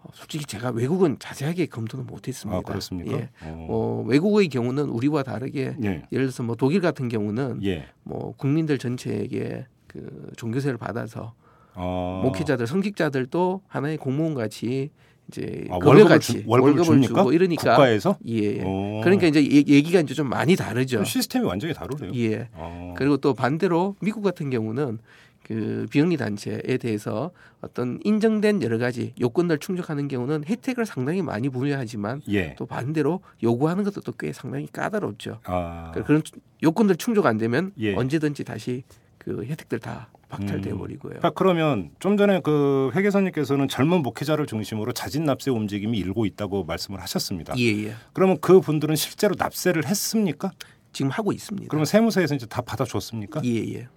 [0.04, 2.60] 어, 솔직히 제가 외국은 자세하게 검토는 못했습니다.
[2.60, 3.18] 아, 그렇습니까?
[3.18, 3.30] 예.
[3.42, 3.68] 어.
[3.70, 5.88] 어, 외국의 경우는 우리와 다르게 예.
[6.12, 7.88] 예를 들어서 뭐 독일 같은 경우는 예.
[8.04, 11.34] 뭐 국민들 전체에게 그 종교세를 받아서
[11.74, 12.22] 어.
[12.24, 14.92] 목회자들 성직자들도 하나의 공무원 같이
[15.28, 18.62] 이제 아, 월급을 같이 주, 월급을, 월급을 주고 이러니까 국가에서 예.
[18.64, 19.02] 오.
[19.04, 21.04] 그러니까 이제 얘기가 이제 좀 많이 다르죠.
[21.04, 22.12] 시스템이 완전히 다르네요.
[22.16, 22.48] 예.
[22.54, 22.94] 아.
[22.98, 25.00] 그리고 또 반대로 미국 같은 경우는
[25.44, 27.30] 그 비영리 단체에 대해서
[27.62, 32.56] 어떤 인정된 여러 가지 요건들 충족하는 경우는 혜택을 상당히 많이 부여하지만 예.
[32.58, 35.40] 또 반대로 요구하는 것도 또 꽤 상당히 까다롭죠.
[35.44, 35.92] 아.
[36.06, 36.24] 그런
[36.64, 37.94] 요건들 충족 안 되면 예.
[37.96, 38.84] 언제든지 다시
[39.20, 40.80] 그 혜택들 다 박탈돼 음.
[40.80, 41.10] 버리고요.
[41.12, 47.02] 그러니까 그러면 좀 전에 그 회계사님께서는 젊은 목회자를 중심으로 자진 납세 움직임이 일고 있다고 말씀을
[47.02, 47.54] 하셨습니다.
[47.58, 47.94] 예, 예.
[48.14, 50.52] 그러면 그 분들은 실제로 납세를 했습니까?
[50.94, 51.68] 지금 하고 있습니다.
[51.70, 53.42] 그러면 세무서에서 이제 다 받아줬습니까?
[53.44, 53.88] 예, 예.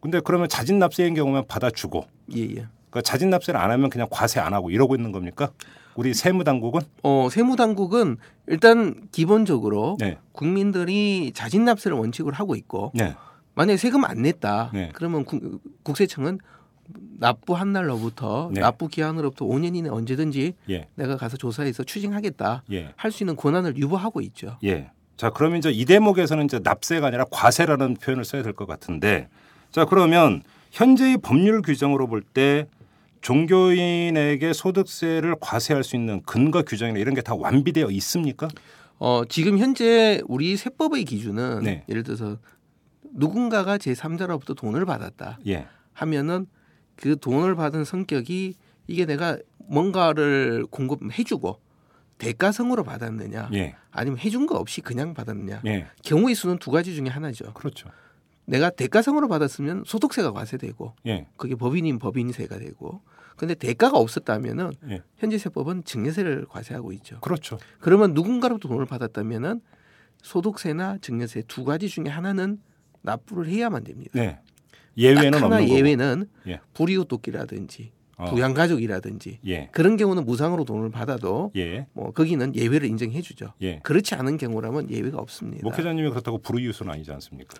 [0.00, 2.66] 근데 그러면 자진 납세인 경우면 받아주고, 예, 예.
[2.90, 5.50] 그러니까 자진 납세를 안 하면 그냥 과세 안 하고 이러고 있는 겁니까?
[5.96, 6.80] 우리 세무 당국은?
[7.02, 8.16] 어, 세무 당국은
[8.48, 10.18] 일단 기본적으로 네.
[10.32, 12.92] 국민들이 자진 납세를 원칙으로 하고 있고.
[12.94, 13.14] 네.
[13.54, 14.70] 만약에 세금 안 냈다.
[14.74, 14.90] 네.
[14.94, 16.38] 그러면 국, 세청은
[17.18, 18.60] 납부한 날로부터 네.
[18.60, 20.88] 납부 기한으로부터 5년 이내 언제든지 예.
[20.96, 22.92] 내가 가서 조사해서 추징하겠다 예.
[22.96, 24.58] 할수 있는 권한을 유보하고 있죠.
[24.64, 24.90] 예.
[25.16, 29.28] 자 그러면 이제 이 대목에서는 이제 납세가 아니라 과세라는 표현을 써야 될 것 같은데
[29.70, 32.66] 자 그러면 현재의 법률 규정으로 볼 때
[33.22, 38.48] 종교인에게 소득세를 과세할 수 있는 근거 규정이나 이런 게 다 완비되어 있습니까?
[38.98, 41.84] 어 지금 현재 우리 세법의 기준은 네.
[41.88, 42.36] 예를 들어서
[43.14, 45.66] 누군가가 제3자로부터 돈을 받았다 예.
[45.92, 46.46] 하면은
[46.96, 48.54] 그 돈을 받은 성격이
[48.86, 51.60] 이게 내가 뭔가를 공급해주고
[52.18, 53.74] 대가성으로 받았느냐, 예.
[53.90, 55.62] 아니면 해준 거 없이 그냥 받았느냐.
[55.66, 55.86] 예.
[56.02, 57.52] 경우의 수는 두 가지 중에 하나죠.
[57.54, 57.88] 그렇죠.
[58.46, 61.26] 내가 대가성으로 받았으면 소득세가 과세되고, 예.
[61.36, 63.00] 그게 법인인 법인세가 되고,
[63.36, 65.02] 근데 대가가 없었다면은 예.
[65.16, 67.18] 현재 세법은 증여세를 과세하고 있죠.
[67.20, 67.58] 그렇죠.
[67.80, 69.60] 그러면 누군가로부터 돈을 받았다면은
[70.22, 72.60] 소득세나 증여세 두 가지 중에 하나는
[73.04, 74.10] 납부를 해야만 됩니다.
[74.14, 74.38] 네.
[74.96, 76.60] 예외는 하나 없는 예외는 예.
[76.72, 78.26] 불이웃 돕기라든지 어.
[78.26, 79.68] 부양가족이라든지 예.
[79.72, 81.86] 그런 경우는 무상으로 돈을 받아도 예.
[81.92, 83.52] 뭐 거기는 예외를 인정해 주죠.
[83.60, 83.80] 예.
[83.82, 85.62] 그렇지 않은 경우라면 예외가 없습니다.
[85.64, 87.56] 목회자님이 그렇다고 불이웃은 아니지 않습니까?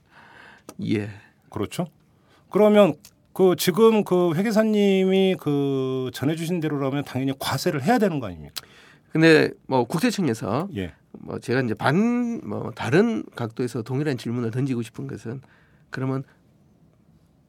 [0.86, 1.10] 예.
[1.50, 1.86] 그렇죠.
[2.50, 2.94] 그러면
[3.32, 8.54] 그 지금 그 회계사님이 그 전해주신 대로라면 당연히 과세를 해야 되는 거 아닙니까?
[9.10, 10.92] 근데 뭐 국세청에서 예.
[11.18, 15.40] 뭐 제가 이제 반 뭐 다른 각도에서 동일한 질문을 던지고 싶은 것은
[15.90, 16.24] 그러면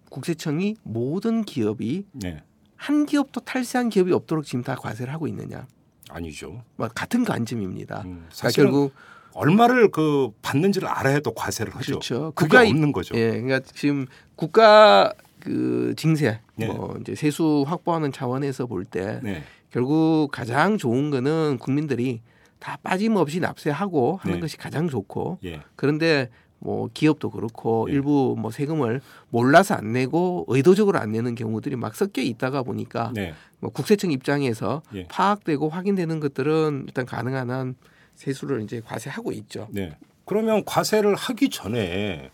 [0.10, 2.43] 국세청이 모든 기업이 네.
[2.76, 5.65] 한 기업도 탈세한 기업이 없도록 지금 다 과세를 하고 있느냐?
[6.10, 6.63] 아니죠.
[6.76, 8.04] 뭐 같은 관점입니다.
[8.06, 8.93] 음, 그러니까 결국
[9.34, 11.93] 얼마를 그 받는지를 알아야 또 과세를 하죠.
[11.93, 12.32] 그렇죠.
[12.36, 13.15] 그게 국가, 없는 거죠.
[13.15, 16.67] 예, 그러니까 지금 국가 그 징세, 네.
[16.67, 19.43] 뭐 이제 세수 확보하는 차원에서 볼때 네.
[19.71, 22.21] 결국 가장 좋은 거는 국민들이
[22.63, 24.39] 다 빠짐없이 납세하고 하는 네.
[24.39, 25.60] 것이 가장 좋고 예.
[25.76, 27.93] 그런데 뭐 기업도 그렇고 예.
[27.93, 33.34] 일부 뭐 세금을 몰라서 안 내고 의도적으로 안 내는 경우들이 막 섞여 있다가 보니까 네.
[33.60, 35.06] 뭐 국세청 입장에서 예.
[35.10, 37.76] 파악되고 확인되는 것들은 일단 가능한 한
[38.15, 39.67] 세수를 이제 과세하고 있죠.
[39.71, 39.97] 네.
[40.23, 42.32] 그러면 과세를 하기 전에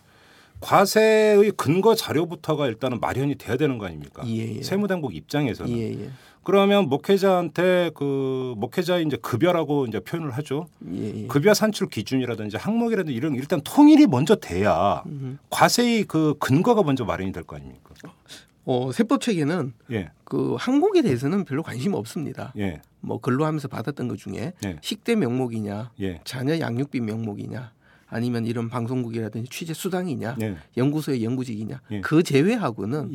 [0.61, 4.21] 과세의 근거 자료부터가 일단은 마련이 돼야 되는 거 아닙니까?
[4.27, 4.61] 예, 예.
[4.61, 5.75] 세무당국 입장에서는.
[5.75, 6.09] 예, 예.
[6.43, 10.67] 그러면 목회자한테 그 목회자 이제 급여라고 이제 표현을 하죠.
[10.93, 11.27] 예, 예.
[11.27, 15.37] 급여 산출 기준이라든지 항목이라든지 이런 일단 통일이 먼저 돼야 음흠.
[15.49, 17.89] 과세의 그 근거가 먼저 마련이 될 거 아닙니까?
[18.65, 20.11] 어, 세법 체계는 예.
[20.23, 22.53] 그 항목에 대해서는 별로 관심 없습니다.
[22.57, 22.81] 예.
[23.01, 24.77] 뭐 근로하면서 받았던 것 중에 예.
[24.81, 26.19] 식대 명목이냐, 예.
[26.23, 27.71] 자녀 양육비 명목이냐,
[28.07, 30.57] 아니면 이런 방송국이라든지 취재 수당이냐, 예.
[30.77, 32.01] 연구소의 연구직이냐, 예.
[32.01, 33.13] 그 제외하고는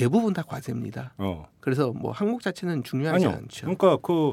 [0.00, 1.14] 대부분 다 과세입니다.
[1.18, 1.46] 어.
[1.60, 3.38] 그래서 뭐 항목 자체는 중요하지 아니요.
[3.38, 3.60] 않죠.
[3.66, 4.32] 그러니까 그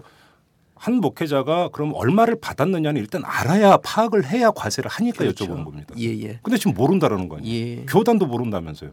[0.82, 5.46] 한 목회자가 그럼 얼마를 받았느냐는 일단 알아야 파악을 해야 과세를 하니까 그렇죠.
[5.46, 5.94] 여쭤보는 겁니다.
[6.00, 6.40] 예, 예.
[6.42, 7.82] 근데 지금 모른다라는 거 아니에요.
[7.82, 7.86] 예.
[7.86, 8.90] 교단도 모른다면서요.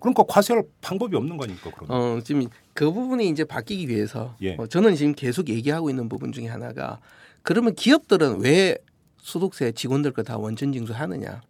[0.00, 1.90] 그러니까 과세할 방법이 없는 거니까 그러면.
[2.16, 4.54] 어, 지금 그 부분이 이제 바뀌기 위해서 예.
[4.56, 7.00] 어, 저는 지금 계속 얘기하고 있는 부분 중에 하나가
[7.42, 8.78] 그러면 기업들은 왜
[9.18, 11.42] 소득세 직원들 거 다 원천 징수하느냐?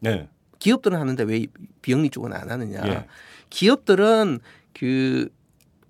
[0.00, 0.28] 네.
[0.58, 1.46] 기업들은 하는데 왜
[1.80, 2.82] 비영리 쪽은 안 하느냐?
[2.88, 3.06] 예.
[3.54, 4.40] 기업들은
[4.72, 5.28] 그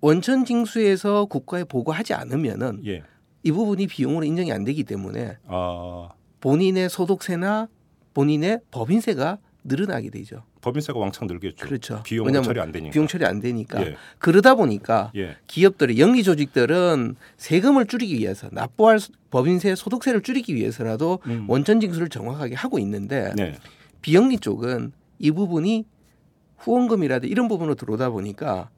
[0.02, 3.02] 원천 징수에서 국가에 보고하지 않으면은 예.
[3.42, 6.10] 이 부분이 비용으로 인정이 안 되기 때문에 아.
[6.40, 7.68] 본인의 소득세나
[8.12, 10.44] 본인의 법인세가 늘어나게 되죠.
[10.60, 11.66] 법인세가 왕창 늘겠죠.
[11.66, 12.02] 그렇죠.
[12.04, 12.92] 비용 처리 안 되니까.
[12.92, 13.80] 비용 처리 안 되니까.
[13.86, 13.96] 예.
[14.18, 15.38] 그러다 보니까 예.
[15.46, 18.98] 기업들이 영리 조직들은 세금을 줄이기 위해서 납부할
[19.30, 21.46] 법인세 소득세를 줄이기 위해서라도 음.
[21.48, 23.56] 원천 징수를 정확하게 하고 있는데 네.
[24.02, 25.86] 비영리 쪽은 이 부분이
[26.64, 28.70] 후원금이라든 이런 부분으로 들어오다 보니까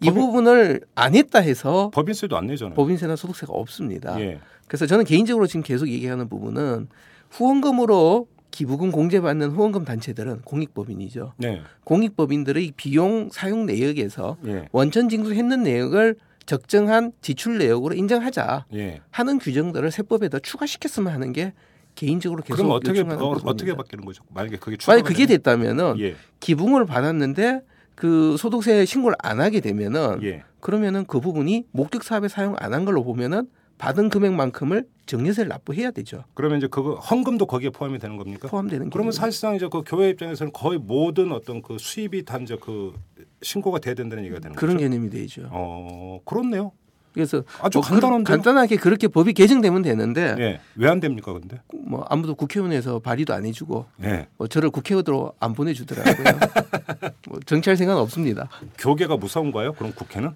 [0.00, 2.74] 이 법인, 부분을 안 했다 해서 법인세도 안 내잖아요.
[2.74, 4.18] 법인세나 소득세가 없습니다.
[4.20, 4.40] 예.
[4.66, 6.88] 그래서 저는 개인적으로 지금 계속 얘기하는 부분은
[7.30, 11.34] 후원금으로 기부금 공제받는 후원금 단체들은 공익법인이죠.
[11.38, 11.62] 네.
[11.84, 14.68] 공익법인들의 비용 사용 내역에서 예.
[14.72, 19.00] 원천 징수했는 내역을 적정한 지출 내역으로 인정하자 예.
[19.10, 21.52] 하는 규정들을 세법에 더 추가시켰으면 하는 게
[21.94, 24.24] 개인적으로 계속 그럼 어떻게 어, 어떻게 바뀌는 거죠?
[24.32, 26.16] 만약에 그게 만약 그게 됐다면은 예.
[26.40, 27.62] 기붕을 받았는데
[27.94, 30.42] 그 소득세 신고를 안 하게 되면은 예.
[30.60, 33.46] 그러면은 그 부분이 목적 사업에 사용 안 한 걸로 보면은
[33.78, 36.22] 받은 금액만큼을 정리세를 납부해야 되죠.
[36.34, 38.46] 그러면 이제 그거 헌금도 거기에 포함이 되는 겁니까?
[38.48, 38.90] 포함되는.
[38.90, 39.20] 그러면 기분이.
[39.20, 42.94] 사실상 이제 그 교회 입장에서는 거의 모든 어떤 그 수입이 단저 그
[43.42, 44.78] 신고가 돼야 된다는 얘기가 되는 그런 거죠.
[44.78, 45.48] 그런 개념이 되죠.
[45.50, 46.70] 어, 그렇네요.
[47.12, 50.60] 그래서 아주 뭐 간단한 간단하게 그렇게 법이 개정되면 되는데 예.
[50.76, 51.60] 왜안 됩니까 근데?
[51.72, 54.28] 뭐 아무도 국회의원에서 발의도 안 해주고 예.
[54.38, 56.24] 뭐 저를 국회의원으로 안 보내주더라고요.
[57.28, 58.48] 뭐 정치할 생각은 없습니다.
[58.78, 59.72] 교계가 무서운가요?
[59.74, 60.30] 그럼 국회는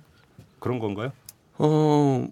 [0.58, 1.12] 그런 건가요?
[1.58, 2.26] 어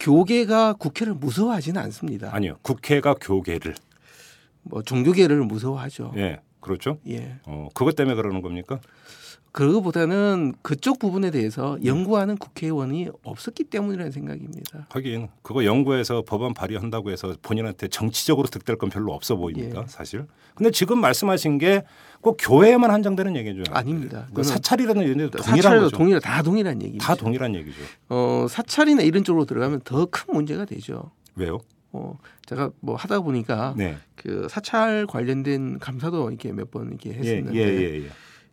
[0.00, 2.30] 교계가 국회를 무서워하지는 않습니다.
[2.32, 3.74] 아니요, 국회가 교계를
[4.62, 6.12] 뭐 종교계를 무서워하죠.
[6.16, 6.98] 예, 그렇죠.
[7.08, 7.36] 예.
[7.46, 8.78] 어 그것 때문에 그러는 겁니까?
[9.52, 14.86] 그거보다는 그쪽 부분에 대해서 연구하는 국회의원이 없었기 때문이라는 생각입니다.
[14.90, 19.80] 하긴 그거 연구해서 법안 발의한다고 해서 본인한테 정치적으로 득될 건 별로 없어 보입니다.
[19.80, 19.84] 예.
[19.88, 20.26] 사실.
[20.54, 21.82] 근데 지금 말씀하신 게
[22.20, 23.62] 꼭 교회에만 한정되는 얘기죠.
[23.72, 24.26] 아닙니다.
[24.34, 25.96] 그 사찰이라는 얘기도 동일한 거죠.
[25.96, 26.98] 동일 다 동일한 얘기죠.
[26.98, 27.76] 다 동일한 얘기죠.
[28.08, 31.12] 어, 사찰이나 이런 쪽으로 들어가면 더 큰 문제가 되죠.
[31.36, 31.60] 왜요?
[31.92, 33.96] 어, 제가 뭐 하다 보니까 네.
[34.14, 38.08] 그 사찰 관련된 감사도 이렇게 몇 번 이렇게 했었는데 예, 예, 예, 예.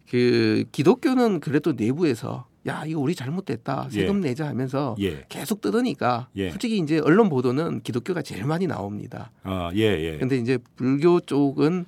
[0.10, 4.30] 그 기독교는 그래도 내부에서 야 이거 우리 잘못됐다 세금 예.
[4.30, 5.26] 내자 하면서 예.
[5.30, 6.50] 계속 뜯으니까 예.
[6.50, 9.32] 솔직히 이제 언론 보도는 기독교가 제일 많이 나옵니다.
[9.43, 10.17] 아 예 예.
[10.17, 11.86] 근데 이제 불교 쪽은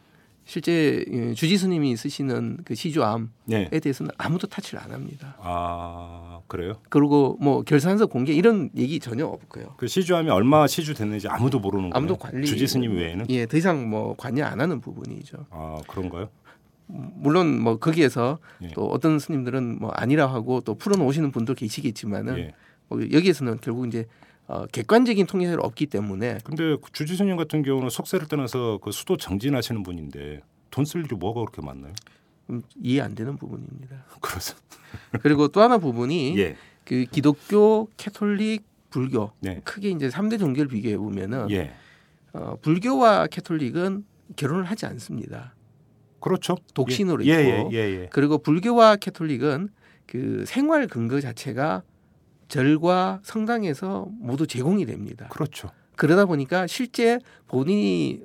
[0.47, 3.69] 실제 예, 주지 스님이 쓰시는 그 시주암에 네.
[3.69, 5.35] 대해서는 아무도 타치를 안 합니다.
[5.39, 6.77] 아 그래요?
[6.87, 9.75] 그리고 뭐 결산서 공개 이런 얘기 전혀 없고요.
[9.75, 11.93] 그 시주암이 얼마 시주됐는지 아무도 모르는 거예요.
[11.93, 15.47] 아무도 관리 주지 스님 외에는 예, 더 이상 뭐 관여 안 하는 부분이죠.
[15.49, 16.29] 아 그런가요?
[16.85, 18.69] 물론 뭐 거기에서 예.
[18.69, 22.53] 또 어떤 스님들은 뭐 아니라 하고 또 풀어놓으시는 분도 계시겠지만은 예.
[22.87, 24.05] 뭐 여기에서는 결국 이제
[24.47, 26.39] 어, 객관적인 통계가 없기 때문에.
[26.43, 31.61] 근데 주지스님 같은 경우는 속세를 떠나서 그 수도 정진하시는 분인데 돈 쓸 일이 뭐가 그렇게
[31.61, 31.93] 많나요?
[32.49, 34.05] 음, 이해 안 되는 부분입니다.
[34.21, 34.65] 그렇습니다.
[35.21, 36.55] 그리고 또 하나 부분이 예.
[36.85, 39.59] 그 기독교, 캐톨릭, 불교 네.
[39.65, 41.73] 크게 이제 3대 종교를 비교해 보면은 예.
[42.31, 44.05] 어, 불교와 캐톨릭은
[44.37, 45.55] 결혼을 하지 않습니다.
[46.21, 46.55] 그렇죠.
[46.73, 47.31] 독신으로 예.
[47.31, 49.69] 예 있고 예, 예, 그리고 불교와 캐톨릭은
[50.05, 51.83] 그 생활 근거 자체가
[52.47, 55.27] 절과 성당에서 모두 제공이 됩니다.
[55.29, 55.69] 그렇죠.
[55.95, 58.21] 그러다 보니까 실제 본인이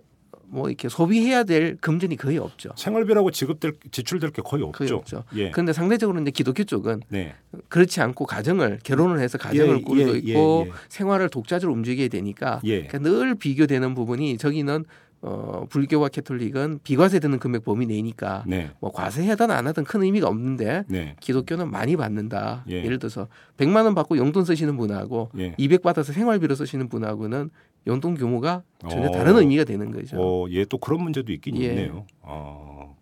[0.53, 2.73] 뭐 이렇게 소비해야 될 금전이 거의 없죠.
[2.77, 4.79] 생활비라고 지급될 지출될 게 거의 없죠.
[4.79, 5.25] 거의 없죠.
[5.35, 5.51] 예.
[5.51, 7.35] 그런데 상대적으로 이제 기독교 쪽은 네.
[7.71, 10.75] 그렇지 않고 가정을 결혼을 해서 가정을 예, 꾸리고 예, 있고 예, 예.
[10.91, 12.87] 생활을 독자적으로 움직여야 되니까 예.
[12.87, 14.85] 그러니까 늘 비교되는 부분이 저기는
[15.25, 18.71] 어, 불교와 캐톨릭은 비과세 드는 금액 범위 내니까 네.
[18.81, 21.15] 뭐 과세하든 안 하든 큰 의미가 없는데 네.
[21.21, 22.65] 기독교는 많이 받는다.
[22.67, 22.83] 예.
[22.83, 25.55] 를 들어서 100만 원 받고 용돈 쓰시는 분하고 예.
[25.59, 27.51] 200 받아서 생활비로 쓰시는 분하고는
[27.87, 29.11] 용돈 규모가 전혀 어.
[29.13, 30.17] 다른 의미가 되는 거죠.
[30.19, 31.67] 어, 예, 또 그런 문제도 있긴 예.
[31.67, 32.05] 있네요.
[32.21, 32.97] 어.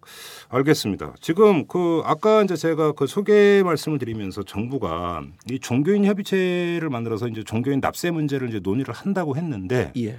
[0.51, 1.15] 알겠습니다.
[1.21, 7.45] 지금 그 아까 이제 제가 그 소개 말씀을 드리면서 정부가 이 종교인 협의체를 만들어서 이제
[7.45, 10.19] 종교인 납세 문제를 이제 논의를 한다고 했는데 예.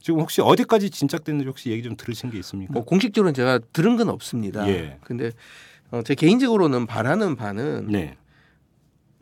[0.00, 2.72] 지금 혹시 어디까지 진척됐는지 혹시 얘기 좀 들으신 게 있습니까?
[2.72, 4.68] 뭐 공식적으로는 제가 들은 건 없습니다.
[4.68, 4.98] 예.
[5.02, 5.32] 근데
[5.90, 8.16] 어, 제 개인적으로는 바라는 바는 네.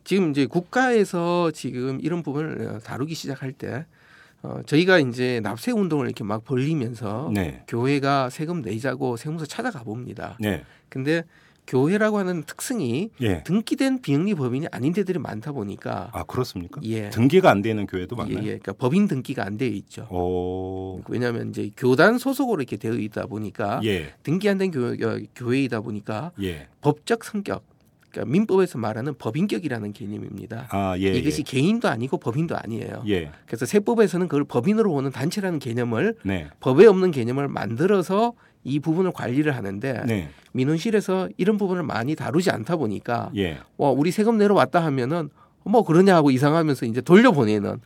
[0.03, 3.85] 지금 이제 국가에서 지금 이런 부분을 어, 다루기 시작할 때
[4.43, 7.63] 어, 저희가 이제 납세 운동을 이렇게 막 벌리면서 네.
[7.67, 10.37] 교회가 세금 내자고 세무서 찾아가 봅니다.
[10.39, 10.63] 네.
[10.89, 11.23] 근데
[11.67, 13.43] 교회라고 하는 특성이 예.
[13.43, 16.81] 등기된 비영리 법인이 아닌 데들이 많다 보니까 아 그렇습니까?
[16.83, 17.09] 예.
[17.09, 18.37] 등기가 안 되는 교회도 많나요?
[18.37, 18.45] 예, 예.
[18.45, 20.03] 그러니까 법인 등기가 안 되어 있죠.
[20.11, 21.01] 오.
[21.07, 24.13] 왜냐하면 이제 교단 소속으로 이렇게 되어 있다 보니까 예.
[24.23, 26.67] 등기 안 된 교회, 어, 교회이다 보니까 예.
[26.81, 27.65] 법적 성격
[28.09, 30.67] 그러니까 민법에서 말하는 법인격이라는 개념입니다.
[30.69, 31.43] 아, 예, 이것이 예.
[31.43, 33.03] 개인도 아니고 법인도 아니에요.
[33.09, 33.31] 예.
[33.45, 36.47] 그래서 세법에서는 그걸 법인으로 보는 단체라는 개념을 네.
[36.61, 38.31] 법에 없는 개념을 만들어서
[38.65, 40.29] 이 부분을 관리를 하는데 네.
[40.51, 43.59] 민원실에서 이런 부분을 많이 다루지 않다 보니까 예.
[43.77, 45.29] 와 우리 세금 내러 왔다 하면은
[45.63, 47.79] 뭐 그러냐 하고 이상하면서 이제 돌려보내는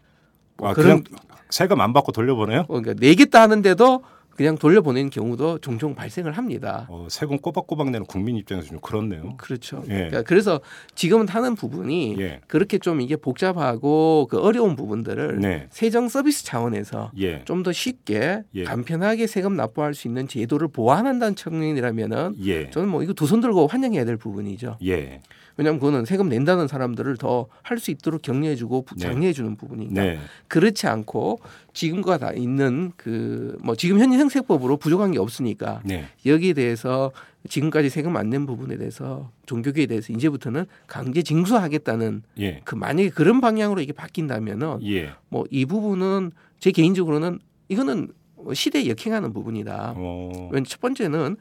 [0.57, 1.03] 뭐 아, 그런
[1.49, 2.61] 세금 안 받고 돌려보내요?
[2.61, 4.03] 어, 그러니까 내겠다 하는데도
[4.39, 6.86] 그냥 돌려보내는 경우도 종종 발생을 합니다.
[6.88, 9.36] 어, 세금 꼬박꼬박 내는 국민 입장에서 좀 그렇네요.
[9.36, 9.84] 그렇죠.
[9.89, 9.93] 예.
[9.93, 10.62] 그러니까 그래서
[10.95, 12.39] 지금은 하는 부분이 예.
[12.47, 15.67] 그렇게 좀 이게 복잡하고 그 어려운 부분들을 네.
[15.71, 17.43] 세정 서비스 차원에서 예.
[17.43, 18.63] 좀더 쉽게 예.
[18.63, 22.69] 간편하게 세금 납부할 수 있는 제도를 보완한다는 측면이라면은 예.
[22.69, 24.78] 저는 뭐 이거 두 손 들고 환영해야 될 부분이죠.
[24.86, 25.19] 예.
[25.59, 28.99] 왜냐하면 그거는 세금 낸다는 사람들을 더 할 수 있도록 격려해주고 네.
[29.05, 30.19] 장려해주는 부분이니까 네.
[30.47, 31.39] 그렇지 않고
[31.73, 36.05] 지금과 다 있는 그 뭐 지금 현행 형세법으로 부족한 게 없으니까 네.
[36.25, 37.11] 여기에 대해서
[37.47, 42.61] 지금까지 세금 안 낸 부분에 대해서 종교계에 대해서 이제부터는 강제 징수하겠다는 예.
[42.63, 45.11] 그 만약에 그런 방향으로 이게 바뀐다면은 예.
[45.29, 48.09] 뭐이 부분은 제 개인적으로는 이거는
[48.53, 49.93] 시대에 역행하는 부분이다.
[49.97, 50.49] 어.
[50.51, 51.35] 왜냐 첫 번째는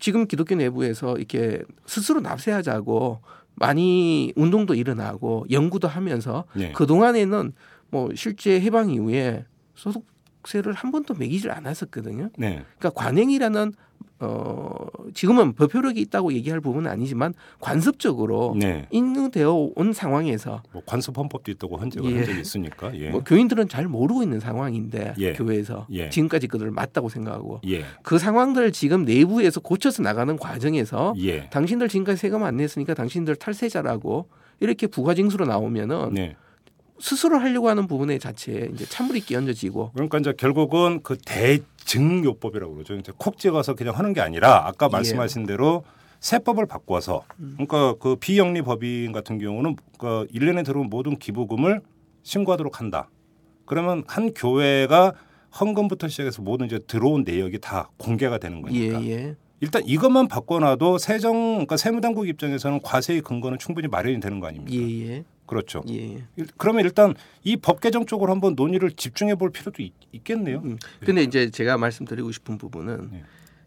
[0.00, 3.20] 지금 기독교 내부에서 이렇게 스스로 납세하자고
[3.54, 6.72] 많이 운동도 일어나고 연구도 하면서 네.
[6.72, 7.52] 그 동안에는
[7.90, 12.30] 뭐 실제 해방 이후에 소득세를 한 번도 매기질 않았었거든요.
[12.38, 12.64] 네.
[12.78, 13.72] 그러니까 관행이라는
[14.22, 18.86] 어 지금은 법효력이 있다고 얘기할 부분은 아니지만 관습적으로 네.
[18.90, 22.16] 인정되어 온 상황에서 뭐 관습 헌법도 있다고 헌재가 예.
[22.16, 23.08] 한 적이 있으니까 예.
[23.08, 25.32] 뭐 교인들은 잘 모르고 있는 상황인데 예.
[25.32, 26.10] 교회에서 예.
[26.10, 27.84] 지금까지 그들을 맞다고 생각하고 예.
[28.02, 31.48] 그 상황들을 지금 내부에서 고쳐서 나가는 과정에서 예.
[31.48, 34.28] 당신들 지금까지 세금 안 냈으니까 당신들 탈세자라고
[34.60, 36.36] 이렇게 부가징수로 나오면은 네.
[37.00, 42.94] 스스로 하려고 하는 부분에 자체에 이제 찬물이 끼얹어지고 그러니까 이제 결국은 그 대증요법이라고 그러죠.
[42.94, 44.90] 이제 콕 찍어서 그냥 하는 게 아니라 아까 예.
[44.90, 45.46] 말씀하신 예.
[45.46, 45.84] 대로
[46.20, 47.52] 세법을 바꿔서 음.
[47.54, 51.80] 그러니까 그 비영리 법인 같은 경우는 그 1년에 들어온 모든 기부금을
[52.22, 53.08] 신고하도록 한다.
[53.64, 55.14] 그러면 한 교회가
[55.58, 59.02] 헌금부터 시작해서 모든 이제 들어온 내역이 다 공개가 되는 거니까.
[59.02, 59.36] 예, 예.
[59.60, 64.74] 일단 이것만 바꿔놔도 세정 그러니까 세무당국 입장에서는 과세의 근거는 충분히 마련이 되는 거 아닙니까?
[64.74, 65.24] 예, 예.
[65.50, 65.82] 그렇죠.
[65.88, 66.24] 예.
[66.56, 69.92] 그러면 일단 이 법 개정 쪽으로 한번 논의를 집중해 볼 필요도 있,
[70.24, 70.78] 겠네요 음.
[71.04, 73.22] 근데 이제 제가 말씀드리고 싶은 부분은 네.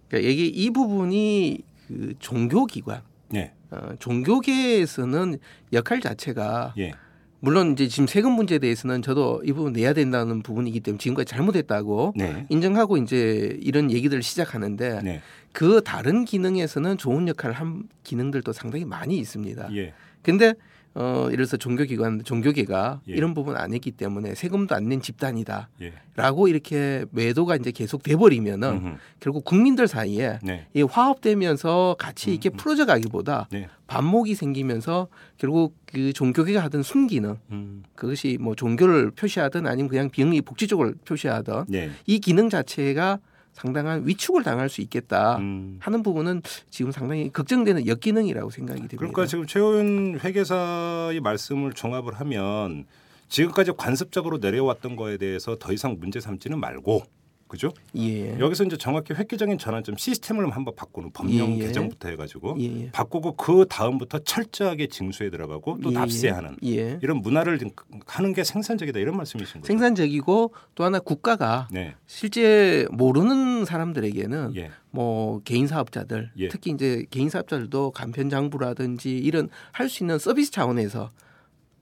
[0.08, 3.54] 그러니까 이게 이 부분이 그 종교기관, 네.
[3.72, 5.38] 어, 종교계에서는
[5.74, 6.94] 역할 자체가 예.
[7.40, 12.14] 물론 이제 지금 세금 문제에 대해서는 저도 이 부분 내야 된다는 부분이기 때문에 지금까지 잘못했다고
[12.16, 12.46] 네.
[12.50, 15.22] 인정하고 이제 이런 얘기들을 시작하는데 네.
[15.52, 19.76] 그 다른 기능에서는 좋은 역할을 한 기능들도 상당히 많이 있습니다.
[19.76, 19.94] 예.
[20.22, 20.54] 근데
[20.96, 23.14] 어, 이래서 들 종교기관, 종교계가 예.
[23.14, 25.70] 이런 부분 안 했기 때문에 세금도 안 낸 집단이다.
[25.82, 25.94] 예.
[26.16, 28.96] 라고 이렇게 매도가 이제 계속 돼버리면은 음흠.
[29.20, 30.68] 결국 국민들 사이에 네.
[30.74, 32.50] 이 화합되면서 같이 이렇게.
[32.50, 33.68] 풀어져 가기보다 네.
[33.88, 37.84] 반목이 생기면서 결국 그 종교계가 하던 순기능 음.
[37.96, 41.90] 그것이 뭐 종교를 표시하든 아니면 그냥 비영리 복지 쪽을 표시하든 네.
[42.06, 43.20] 이 기능 자체가
[43.54, 45.78] 상당한 위축을 당할 수 있겠다 음.
[45.80, 48.98] 하는 부분은 지금 상당히 걱정되는 역기능이라고 생각이 됩니다.
[48.98, 52.86] 그러니까 지금 최훈 회계사의 말씀을 종합을 하면
[53.30, 57.04] 지금까지 관습적으로 내려왔던 거에 대해서 더 이상 문제 삼지는 말고
[57.48, 57.72] 그죠?
[57.96, 58.40] 예.
[58.40, 61.68] 여기서 이제 정확히 획기적인 전환점 시스템을 한번 바꾸는 법령 예.
[61.68, 62.90] 개정부터 해가지고 예.
[62.92, 65.94] 바꾸고 그 다음부터 철저하게 징수에 들어가고 또 예.
[65.94, 66.98] 납세하는 예.
[67.04, 67.60] 이런 문화를
[68.08, 69.68] 하는 게 생산적이다 이런 말씀이신 거죠?
[69.68, 71.96] 생산적이고 또 하나 국가가 네.
[72.08, 74.72] 실제 모르는 사람들에게는 예.
[74.90, 81.12] 뭐 개인 사업자들 특히 이제 개인 사업자들도 간편장부라든지 이런 할 수 있는 서비스 차원에서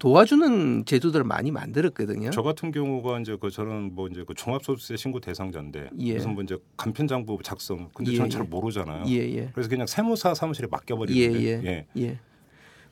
[0.01, 2.31] 도와주는 제도들을 많이 만들었거든요.
[2.31, 6.13] 저 같은 경우가 이제 그 저는 뭐 이제 그 종합소득세 신고 대상자인데 예.
[6.15, 8.47] 무슨 뭐 이제 간편장부 작성 근데 예, 저는 잘 예.
[8.47, 9.03] 모르잖아요.
[9.05, 11.43] 예, 예, 그래서 그냥 세무사 사무실에 맡겨버리는데.
[11.43, 11.85] 예, 예.
[11.97, 12.19] 예.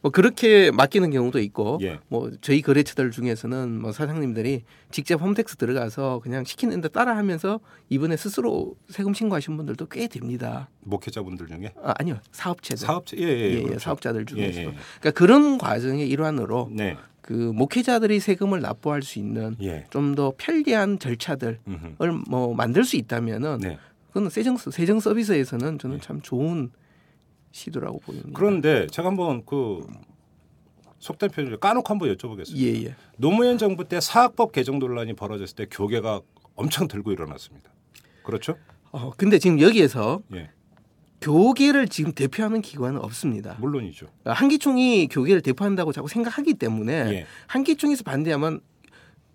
[0.01, 1.99] 뭐 그렇게 맡기는 경우도 있고 예.
[2.07, 7.59] 뭐 저희 거래처들 중에서는 뭐 사장님들이 직접 홈택스 들어가서 그냥 시키는 데 따라하면서
[7.89, 10.69] 이번에 스스로 세금 신고하신 분들도 꽤 됩니다.
[10.81, 11.73] 목회자분들 중에?
[11.83, 12.85] 아, 아니요 사업체들.
[12.85, 13.79] 사업체 예, 예, 예, 예 그렇죠.
[13.79, 14.61] 사업자들 중에서.
[14.61, 14.73] 예, 예.
[14.99, 16.95] 그러니까 그런 과정의 일환으로 네.
[17.21, 19.85] 그 목회자들이 세금을 납부할 수 있는 예.
[19.89, 22.23] 좀더 편리한 절차들을 음흠.
[22.27, 23.77] 뭐 만들 수 있다면은 네.
[24.07, 26.01] 그건 세정 세정 서비스에서는 저는 네.
[26.01, 26.71] 참 좋은
[27.51, 28.29] 시도라고 보입니다.
[28.33, 29.85] 그런데 제가 한번 그
[30.99, 32.57] 속된 표현을 까놓고 한번 여쭤보겠습니다.
[32.57, 32.95] 예, 예.
[33.17, 36.21] 노무현 정부 때 사학법 개정 논란이 벌어졌을 때 교계가
[36.55, 37.71] 엄청 들고 일어났습니다.
[38.23, 38.57] 그렇죠?
[38.91, 40.49] 어, 근데 지금 여기에서 예.
[41.21, 43.55] 교계를 지금 대표하는 기관은 없습니다.
[43.59, 44.07] 물론이죠.
[44.25, 47.25] 한기총이 교계를 대표한다고 자꾸 생각하기 때문에 예.
[47.47, 48.61] 한기총에서 반대하면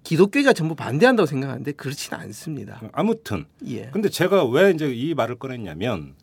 [0.02, 2.80] 기독교가 전부 반대한다고 생각하는데 그렇지는 않습니다.
[2.92, 3.46] 아무튼.
[3.66, 3.86] 예.
[3.90, 6.14] 근데 제가 왜 이제 이 말을 꺼냈냐면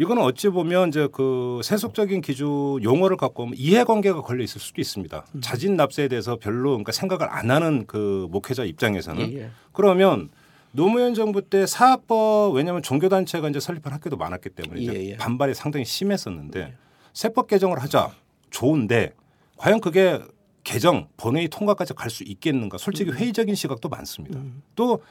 [0.00, 5.26] 이거는 어찌 보면 이제 그 세속적인 기준 용어를 갖고 오면 이해관계가 걸려 있을 수도 있습니다.
[5.34, 5.40] 음.
[5.42, 9.50] 자진 납세에 대해서 별로 그러니까 생각을 안 하는 그 목회자 입장에서는 예, 예.
[9.72, 10.30] 그러면
[10.72, 15.16] 노무현 정부 때 사학법 왜냐하면 종교단체가 이제 설립한 학교도 많았기 때문에 예, 예.
[15.18, 16.74] 반발이 상당히 심했었는데 예.
[17.12, 18.10] 세법 개정을 하자
[18.48, 19.12] 좋은데
[19.58, 20.18] 과연 그게
[20.64, 23.16] 개정 본회의 통과까지 갈 수 있겠는가 솔직히 음.
[23.18, 24.38] 회의적인 시각도 많습니다.
[24.38, 24.62] 음.
[24.74, 25.02] 또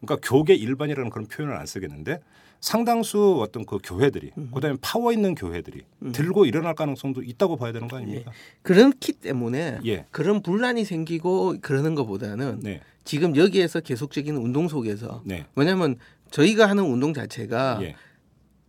[0.00, 2.20] 그러니까 교계 일반이라는 그런 표현을 안 쓰겠는데
[2.60, 4.50] 상당수 어떤 그 교회들이 음.
[4.54, 6.12] 그다음에 파워 있는 교회들이 음.
[6.12, 8.30] 들고 일어날 가능성도 있다고 봐야 되는 거 아닙니까?
[8.30, 8.58] 예.
[8.62, 10.06] 그렇기 때문에 예.
[10.10, 12.80] 그런 분란이 생기고 그러는 것보다는 네.
[13.04, 15.46] 지금 여기에서 계속적인 운동 속에서 네.
[15.54, 15.96] 왜냐하면
[16.30, 17.94] 저희가 하는 운동 자체가 예.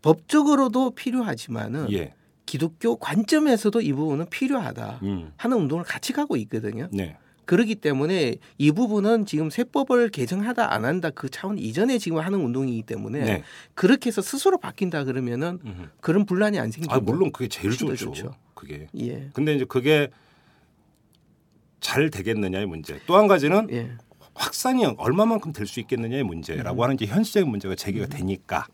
[0.02, 2.14] 법적으로도 필요하지만은 예.
[2.46, 5.32] 기독교 관점에서도 이 부분은 필요하다 음.
[5.38, 6.88] 하는 운동을 같이 가고 있거든요.
[6.92, 7.18] 네.
[7.48, 12.84] 그러기 때문에 이 부분은 지금 세법을 개정하다 안 한다 그 차원 이전에 지금 하는 운동이기
[12.84, 13.44] 때문에 네.
[13.74, 15.84] 그렇게 해서 스스로 바뀐다 그러면은 음흠.
[16.02, 17.96] 그런 분란이 안 생기고 아, 물론 그게 제일 좋죠.
[17.96, 18.36] 좋죠.
[18.54, 18.88] 그게.
[19.00, 19.30] 예.
[19.34, 20.10] 근데 이제 그게
[21.80, 23.00] 잘 되겠느냐의 문제.
[23.08, 23.92] 또 한 가지는 예.
[24.34, 26.84] 확산이 얼마만큼 될 수 있겠느냐의 문제라고 음.
[26.84, 28.10] 하는 이제 현실적인 문제가 제기가 음.
[28.10, 28.68] 되니까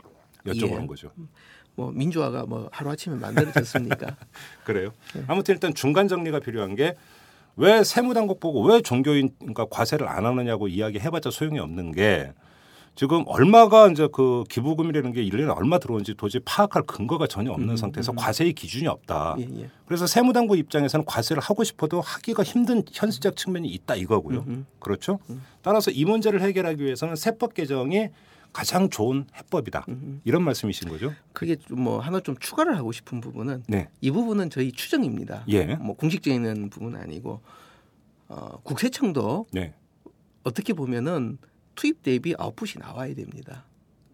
[0.46, 0.88] 여쭤보는 예.
[0.88, 1.12] 거죠.
[1.76, 4.16] 뭐 민주화가 뭐 하루 아침에 만들어졌습니까?
[4.66, 4.92] 그래요.
[5.16, 5.24] 예.
[5.28, 6.96] 아무튼 일단 중간 정리가 필요한 게
[7.56, 12.32] 왜 세무당국 보고 왜 종교인 그러니까 과세를 안 하느냐고 이야기해봤자 소용이 없는 게
[12.96, 17.76] 지금 얼마가 이제 그 기부금이라는 게 1년에 얼마 들어오는지 도저히 파악할 근거가 전혀 없는 음,
[17.76, 18.16] 상태에서 음.
[18.16, 19.36] 과세의 기준이 없다.
[19.40, 19.70] 예, 예.
[19.88, 24.40] 그래서 세무당국 입장에서는 과세를 하고 싶어도 하기가 힘든 현실적 측면이 있다 이거고요.
[24.42, 24.66] 음, 음.
[24.80, 25.18] 그렇죠?
[25.32, 25.42] 음.
[25.64, 28.10] 따라서 이 문제를 해결하기 위해서는 세법 개정이
[28.54, 29.86] 가장 좋은 해법이다.
[29.90, 30.22] 음.
[30.24, 31.12] 이런 말씀이신 거죠?
[31.34, 33.90] 그게 뭐 하나 좀 추가를 하고 싶은 부분은 네.
[34.00, 35.44] 이 부분은 저희 추정입니다.
[35.50, 35.76] 예.
[35.76, 37.42] 뭐 공식적인 부분은 아니고
[38.28, 39.74] 어, 국세청도 네.
[40.44, 41.40] 어떻게 보면은
[41.76, 43.66] 투입 대비 아웃풋이 나와야 됩니다.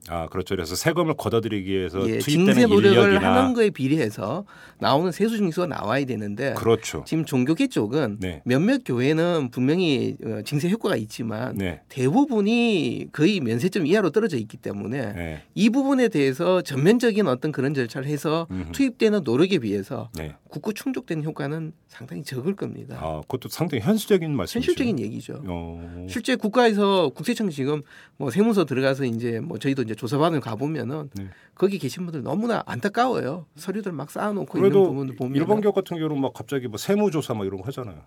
[0.10, 0.56] 아 그렇죠.
[0.56, 4.46] 그래서 세금을 걷어들이기 위해서 예, 증세 노력을 하는 거에 비례해서
[4.80, 7.04] 나오는 세수 징수가 나와야 되는데 그렇죠.
[7.06, 8.42] 지금 종교계 쪽은 네.
[8.46, 11.82] 몇몇 교회는 분명히 어, 징세 효과가 있지만 네.
[11.90, 15.44] 대부분이 거의 면세점 이하로 떨어져 있기 때문에 네.
[15.54, 18.72] 이 부분에 대해서 전면적인 어떤 그런 절차를 해서 음흠.
[18.72, 20.34] 투입되는 노력에 비해서 네.
[20.50, 22.98] 국고 충족된 효과는 상당히 적을 겁니다.
[23.00, 24.72] 아, 그것도 상당히 현실적인 말씀이죠.
[24.72, 25.44] 현실적인 얘기죠.
[25.46, 26.06] 어...
[26.10, 27.82] 실제 국가에서 국세청 지금
[28.18, 31.28] 뭐 세무서 들어가서 이제 뭐 저희도 이제 조사반을 가보면은 네.
[31.56, 33.46] 거기 계신 분들 너무나 안타까워요.
[33.58, 37.46] 서류들 막 쌓아놓고 있는 부분을 보면 일본 교회 같은 경우는 막 갑자기 뭐 세무조사 막
[37.46, 37.98] 이런 거 하잖아요.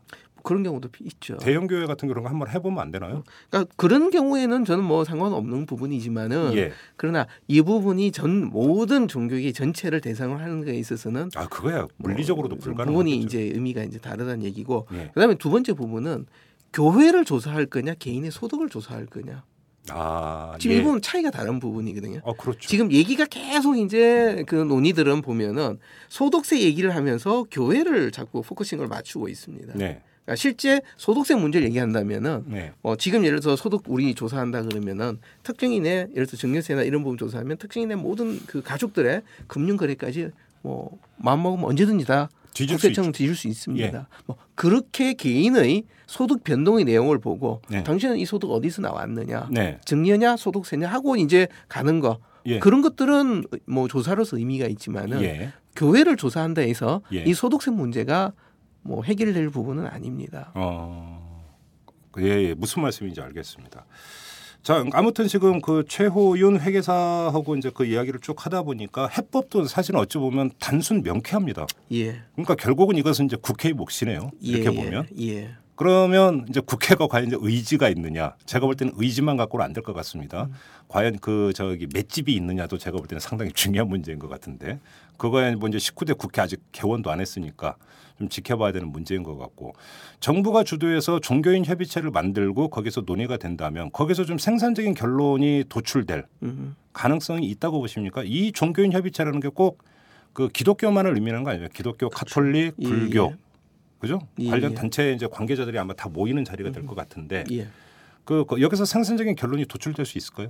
[0.42, 1.36] 그런 경우도 있죠.
[1.36, 3.22] 대형 교회 같은 경우는 한번 해보면 안 되나요?
[3.50, 6.72] 그러니까 그런 경우에는 저는 뭐 상관없는 부분이지만은 예.
[6.96, 12.64] 그러나 이 부분이 전 모든 종교계 전체를 대상으로 하는 데 있어서는 아 그거야 물리적으로도 뭐
[12.64, 12.92] 불가능.
[12.94, 15.10] 부분이 이제 의미가 이제 다르다는 얘기고 예.
[15.12, 16.24] 그다음에 두 번째 부분은
[16.72, 19.44] 교회를 조사할 거냐 개인의 소득을 조사할 거냐.
[19.90, 20.80] 아, 지금 예.
[20.80, 22.20] 이 부분 차이가 다른 부분이거든요.
[22.24, 22.60] 아, 그렇죠.
[22.60, 25.78] 지금 얘기가 계속 이제 그 논의들은 보면은
[26.08, 29.74] 소득세 얘기를 하면서 교회를 자꾸 focusing을 맞추고 있습니다.
[29.74, 30.02] 네.
[30.24, 32.72] 그러니까 실제 소득세 문제를 얘기한다면은 네.
[32.82, 37.56] 어, 지금 예를 들어서 소득 우리 조사한다 그러면은 특정인의 예를 들어 증여세나 이런 부분 조사하면
[37.56, 40.30] 특정인의 모든 그 가족들의 금융 거래까지
[40.62, 43.98] 뭐 마음 먹으면 언제든지 다 국세청 뒤질 수 있습니다.
[43.98, 44.04] 예.
[44.26, 47.82] 뭐 그렇게 개인의 소득 변동의 내용을 보고 네.
[47.82, 49.78] 당신은 이 소득 어디서 나왔느냐, 네.
[49.84, 52.58] 증여냐, 소득세냐 하고 이제 가는 거 예.
[52.58, 55.52] 그런 것들은 뭐 조사로서 의미가 있지만은 예.
[55.76, 57.22] 교회를 조사한다 해서 예.
[57.24, 58.32] 이 소득세 문제가
[58.82, 60.50] 뭐 해결될 부분은 아닙니다.
[60.54, 61.46] 어,
[62.18, 62.54] 예, 예.
[62.54, 63.86] 무슨 말씀인지 알겠습니다.
[64.62, 70.18] 자, 아무튼 지금 그 최호윤 회계사하고 이제 그 이야기를 쭉 하다 보니까 해법도 사실은 어찌
[70.18, 71.66] 보면 단순 명쾌합니다.
[71.92, 72.20] 예.
[72.34, 74.30] 그러니까 결국은 이것은 이제 국회의 몫이네요.
[74.40, 75.06] 이렇게 예, 보면.
[75.20, 75.50] 예.
[75.74, 78.36] 그러면 이제 국회가 과연 이제 의지가 있느냐?
[78.46, 80.44] 제가 볼 때는 의지만 갖고는 안 될 것 같습니다.
[80.44, 80.54] 음.
[80.86, 84.78] 과연 그 저기 맷집이 있느냐도 제가 볼 때는 상당히 중요한 문제인 것 같은데
[85.16, 87.74] 그거에 뭐 이제 19대 국회 아직 개원도 안 했으니까
[88.18, 89.74] 좀 지켜봐야 되는 문제인 것 같고
[90.20, 96.76] 정부가 주도해서 종교인 협의체를 만들고 거기서 논의가 된다면 거기서 좀 생산적인 결론이 도출될 음.
[96.92, 98.22] 가능성이 있다고 보십니까?
[98.24, 99.78] 이 종교인 협의체라는 게 꼭
[100.32, 101.68] 그 기독교만을 의미하는 거 아니에요?
[101.74, 102.16] 기독교, 그렇죠.
[102.16, 103.36] 카톨릭, 예, 불교 예.
[103.98, 104.18] 그죠?
[104.38, 104.74] 예, 관련 예.
[104.74, 107.68] 단체 이제 관계자들이 아마 다 모이는 자리가 될 것 같은데 예.
[108.24, 110.48] 그, 그 여기서 생산적인 결론이 도출될 수 있을까요?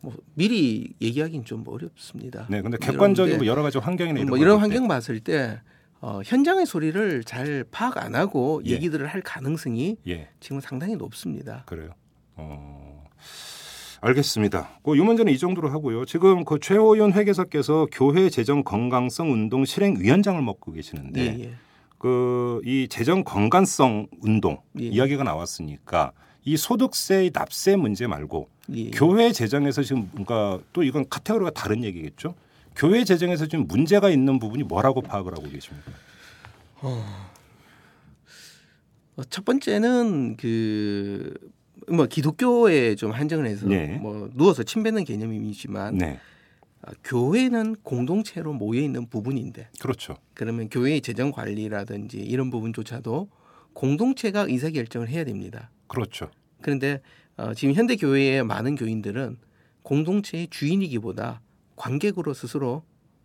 [0.00, 2.46] 뭐 미리 얘기하기는 좀 어렵습니다.
[2.48, 5.60] 네, 근데 객관적인 뭐 여러 가지 환경이나 이런 뭐 이런 환경 봤을 때
[6.02, 8.72] 어, 현장의 소리를 잘 파악 안 하고 예.
[8.72, 10.28] 얘기들을 할 가능성이 예.
[10.40, 11.62] 지금 상당히 높습니다.
[11.66, 11.90] 그래요.
[12.34, 13.04] 어...
[14.00, 14.68] 알겠습니다.
[14.82, 16.04] 그, 이 문제는 이 정도로 하고요.
[16.06, 21.54] 지금 그 최호연 회계사께서 교회 재정 건강성 운동 실행 위원장을 맡고 계시는데 예, 예.
[21.98, 24.86] 그이 재정 건강성 운동 예.
[24.86, 26.10] 이야기가 나왔으니까
[26.44, 28.90] 이 소득세의 납세 문제 말고 예.
[28.90, 32.34] 교회 재정에서 지금 뭔가 또 이건 카테고리가 다른 얘기겠죠.
[32.76, 35.92] 교회 재정에서 지금 문제가 있는 부분이 뭐라고 파악을 하고 계십니까?
[36.82, 37.04] 어,
[39.16, 41.52] 어첫 번째는 그
[41.88, 43.98] 뭐 기독교에 좀 한정을 해서 네.
[43.98, 46.18] 뭐 누워서 침 뱉는 개념이지만 네.
[46.82, 50.16] 아, 교회는 공동체로 모여 있는 부분인데 그렇죠.
[50.34, 53.28] 그러면 교회의 재정 관리라든지 이런 부분조차도
[53.72, 55.70] 공동체가 의사 결정을 해야 됩니다.
[55.86, 56.30] 그렇죠.
[56.60, 57.00] 그런데
[57.36, 59.38] 어, 지금 현대 교회의 많은 교인들은
[59.82, 61.40] 공동체의 주인이기보다
[61.76, 62.82] 관객으로 스스로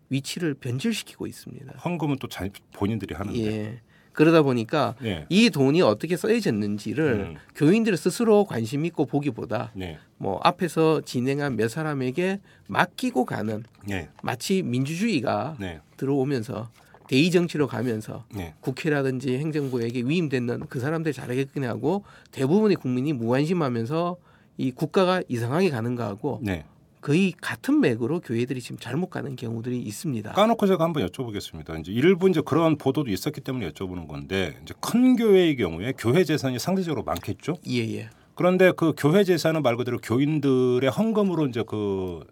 [0.10, 1.74] 위치를 변질시키고 있습니다.
[1.84, 3.40] 헌금은 또 자, 본인들이 하는데.
[3.40, 3.82] 예.
[4.18, 5.28] 그러다 보니까 예.
[5.30, 7.36] 이 돈이 어떻게 써져졌는지를 음.
[7.56, 10.00] 교인들 스스로 관심 있고 보기보다 네.
[10.18, 14.10] 뭐 앞에서 진행한 몇 사람에게 맡기고 가는 네.
[14.24, 15.82] 마치 민주주의가 네.
[15.98, 16.72] 들어오면서
[17.08, 18.56] 대의 정치로 가면서 네.
[18.60, 24.18] 국회라든지 행정부에게 위임되는 그 사람들 잘하게끔 하고 대부분의 국민이 무관심하면서
[24.58, 26.66] 이 국가가 이상하게 가는 거하고 네.
[27.08, 30.34] 거의 같은 맥으로 교회들이 지금 잘못 가는 경우들이 있습니다.
[30.34, 31.80] 까놓고 제가 한번 여쭤보겠습니다.
[31.80, 36.60] 이제 일부 이제 그런 보도도 있었기 때문에 여쭤보는 건데 이제 큰 교회의 경우에 교회 재산이
[36.60, 37.56] 상대적으로 많겠죠.
[37.70, 38.10] 예, 예.
[38.36, 42.26] 그런데 그 교회 재산은 말 그대로 교인들의 헌금으로 이제 그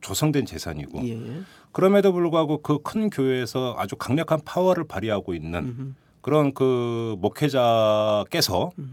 [0.00, 1.42] 조성된 재산이고 예, 예.
[1.70, 5.92] 그럼에도 불구하고 그 큰 교회에서 아주 강력한 파워를 발휘하고 있는 음흠.
[6.20, 8.88] 그런 그 목회자께서 음흠.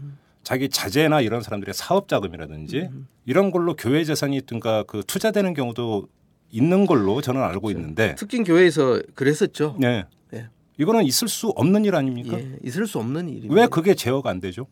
[0.48, 3.06] 자기 자제나 이런 사람들의 사업 자금이라든지 음.
[3.26, 6.08] 이런 걸로 교회 재산이 있든가 그 투자되는 경우도
[6.50, 7.78] 있는 걸로 저는 알고 그렇죠.
[7.78, 9.76] 있는데 특징 교회에서 그랬었죠.
[9.78, 10.06] 네.
[10.30, 10.48] 네.
[10.78, 12.38] 이거는 있을 수 없는 일 아닙니까?
[12.38, 13.52] 예, 있을 수 없는 일이죠.
[13.52, 14.66] 왜 그게 제어가 안 되죠?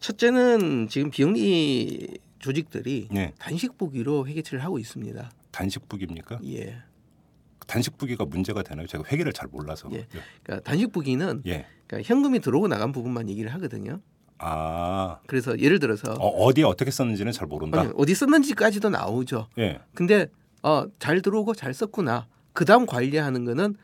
[0.00, 3.34] 첫째는 지금 비영리 조직들이 네.
[3.38, 5.30] 단식 부기로 회계처리를 하고 있습니다.
[5.50, 6.40] 단식 부기입니까?
[6.46, 6.78] 예.
[7.66, 8.86] 단식 부기가 문제가 되나요?
[8.86, 9.90] 제가 회계를 잘 몰라서.
[9.92, 10.06] 예.
[10.42, 11.66] 그러니까 단식 부기는 예.
[11.86, 14.00] 그러니까 현금이 들어오고 나간 부분만 얘기를 하거든요.
[14.38, 15.18] 아.
[15.26, 17.80] 그래서 예를 들어서 어, 디에 어떻게 썼는지는 잘 모른다.
[17.80, 19.48] 아니, 어디 썼는지까지도 나오죠.
[19.58, 19.80] 예.
[19.94, 20.26] 근데
[20.62, 22.26] 어, 잘 들어오고 잘 썼구나.
[22.52, 23.76] 그다음 관리하는 거는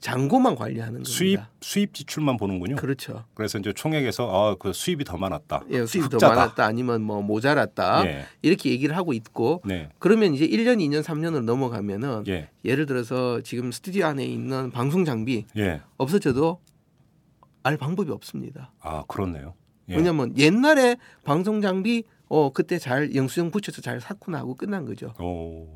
[0.00, 1.10] 잔고만 관리하는 겁니다.
[1.10, 2.76] 수입 수입 지출만 보는군요.
[2.76, 3.24] 그렇죠.
[3.34, 5.64] 그래서 이제 총액에서 아, 그 수입이 더 많았다.
[5.70, 6.28] 예, 수입이 흑자다.
[6.28, 8.06] 더 많았다 아니면 뭐 모자랐다.
[8.06, 8.24] 예.
[8.42, 9.90] 이렇게 얘기를 하고 있고 네.
[9.98, 12.48] 그러면 이제 1년, 2년, 3년을 넘어가면은 예.
[12.64, 15.82] 를 들어서 지금 스튜디오 안에 있는 방송 장비 예.
[15.98, 16.60] 없어져도
[17.62, 18.72] 알 방법이 없습니다.
[18.80, 19.54] 아, 그렇네요.
[19.88, 19.96] 예.
[19.96, 25.12] 왜냐하면 옛날에 방송 장비 어 그때 잘 영수증 붙여서 잘 샀구나 하고 끝난 거죠.
[25.20, 25.66] 오,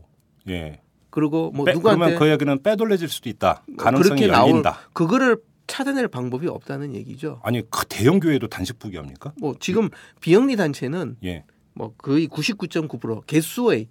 [0.48, 0.80] 예.
[1.10, 3.64] 그리고 뭐 빼, 누구한테 그러면 그 이야기는 빼돌려질 수도 있다.
[3.76, 4.70] 가능성이 그렇게 열린다.
[4.72, 5.36] 나올, 그거를
[5.66, 7.40] 찾아낼 방법이 없다는 얘기죠.
[7.42, 9.32] 아니 그 대형 교회도 단식 부기 합니까?
[9.38, 9.90] 뭐 지금
[10.20, 11.44] 비영리 단체는 예.
[11.72, 13.88] 뭐 거의 99.9% 개수의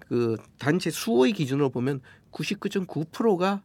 [0.00, 2.00] 그 단체 수의 기준으로 보면
[2.32, 3.62] 99.9%가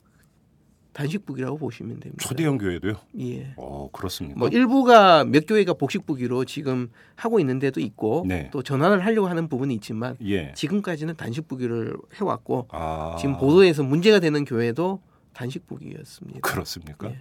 [0.94, 2.26] 단식북이라고 보시면 됩니다.
[2.26, 2.94] 초대형 교회도요?
[3.20, 3.54] 예.
[3.58, 4.40] 어 그렇습니까?
[4.40, 8.50] 뭐 일부가 몇 교회가 복식북이로 지금 하고 있는 데도 있고 네.
[8.52, 10.54] 또 전환을 하려고 하는 부분이 있지만 예.
[10.54, 13.18] 지금까지는 단식북이를 해왔고 아.
[13.20, 15.02] 지금 보도에서 문제가 되는 교회도
[15.34, 16.40] 단식북이였습니다.
[16.42, 17.10] 그렇습니까?
[17.10, 17.18] 예.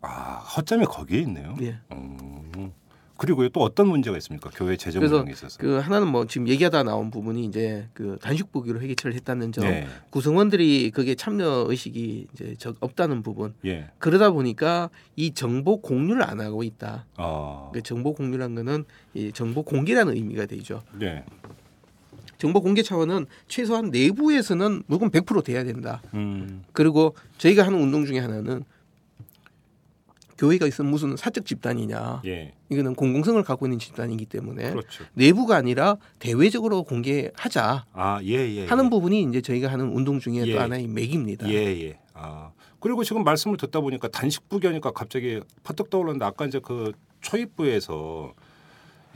[0.00, 1.56] 아 허점이 거기에 있네요.
[1.60, 1.78] 예.
[1.92, 2.72] 음.
[3.20, 4.48] 그리고 또 어떤 문제가 있습니까?
[4.54, 5.58] 교회 재정 운영에 있어서.
[5.58, 9.86] 그 하나는 뭐 지금 얘기하다 나온 부분이 이제 그 단식부기로 회계처리를 했다는 점, 네.
[10.08, 13.52] 구성원들이 그게 참여 의식이 이제 적 없다는 부분.
[13.66, 13.90] 예.
[13.98, 17.04] 그러다 보니까 이 정보 공유를 안 하고 있다.
[17.18, 17.68] 아.
[17.74, 20.80] 그 정보 공유란 거는 이 정보 공개라는 의미가 되죠.
[20.98, 21.22] 네.
[22.38, 26.00] 정보 공개 차원은 최소한 내부에서는 무조건 100% 돼야 된다.
[26.14, 26.62] 음.
[26.72, 28.64] 그리고 저희가 하는 운동 중에 하나는
[30.40, 32.22] 교회가 있으면 무슨 사적 집단이냐.
[32.24, 32.54] 예.
[32.70, 35.04] 이거는 공공성을 갖고 있는 집단이기 때문에 그렇죠.
[35.12, 37.84] 내부가 아니라 대외적으로 공개하자.
[37.92, 38.88] 아, 예, 예, 하는 예.
[38.88, 40.56] 부분이 이제 저희가 하는 운동 중에 또 예.
[40.56, 41.46] 하나의 맥입니다.
[41.50, 41.98] 예, 예.
[42.14, 42.52] 아.
[42.80, 48.32] 그리고 지금 말씀을 듣다 보니까 단식부기 하니까 갑자기 퍼뜩 떠올랐는데 아까 이제 그 초입부에서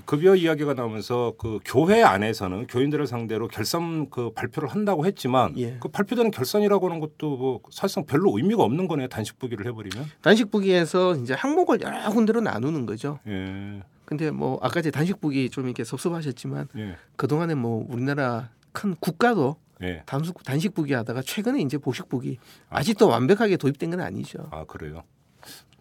[0.05, 5.79] 급여 이야기가 나오면서 그 교회 안에서는 교인들을 상대로 결산 그 발표를 한다고 했지만 예.
[5.81, 9.09] 그 발표되는 결산이라고 하는 것도 뭐 사실상 별로 의미가 없는 거네요.
[9.09, 10.07] 단식 부기를 해버리면.
[10.21, 13.19] 단식 부기에서 이제 항목을 여러 군데로 나누는 거죠.
[13.27, 13.83] 예.
[14.05, 16.97] 근데 뭐 아까 제 단식 부기 좀 이렇게 섭섭하셨지만 예.
[17.17, 20.03] 그 동안에 뭐 우리나라 큰 국가도 예.
[20.05, 22.39] 단식 단식 부기 하다가 최근에 이제 복식부기
[22.69, 24.49] 아, 아직도 완벽하게 도입된 건 아니죠.
[24.51, 25.03] 아 그래요.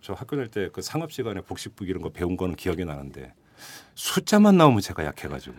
[0.01, 3.33] 저 학교 다닐 때 그 상업 시간에 복식 부기 이런 거 배운 거는 기억이 나는데
[3.95, 5.55] 숫자만 나오면 제가 약해가지고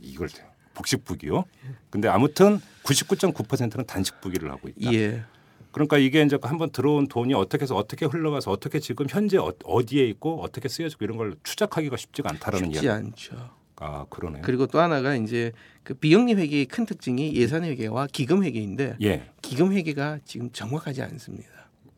[0.00, 0.28] 이걸
[0.74, 1.44] 복식부기요.
[1.90, 4.92] 근데 아무튼 99.9%는 단식부기를 하고 있다.
[4.92, 5.24] 예.
[5.72, 9.52] 그러니까 이게 이제 한번 들어온 돈이 어떻게 해서 어떻게 흘러가서 어떻게 지금 현재 어,
[9.86, 13.06] 디에 있고 어떻게 쓰여지고 이런 걸 추적하기가 쉽지가 않다라는 쉽지 이야기.
[13.06, 13.50] 쉽지 않죠.
[13.76, 14.42] 아 그러네요.
[14.44, 15.52] 그리고 또 하나가 이제
[15.84, 19.30] 그 비영리 회계의 큰 특징이 예산 회계와 기금 회계인데 예.
[19.42, 21.48] 기금 회계가 지금 정확하지 않습니다.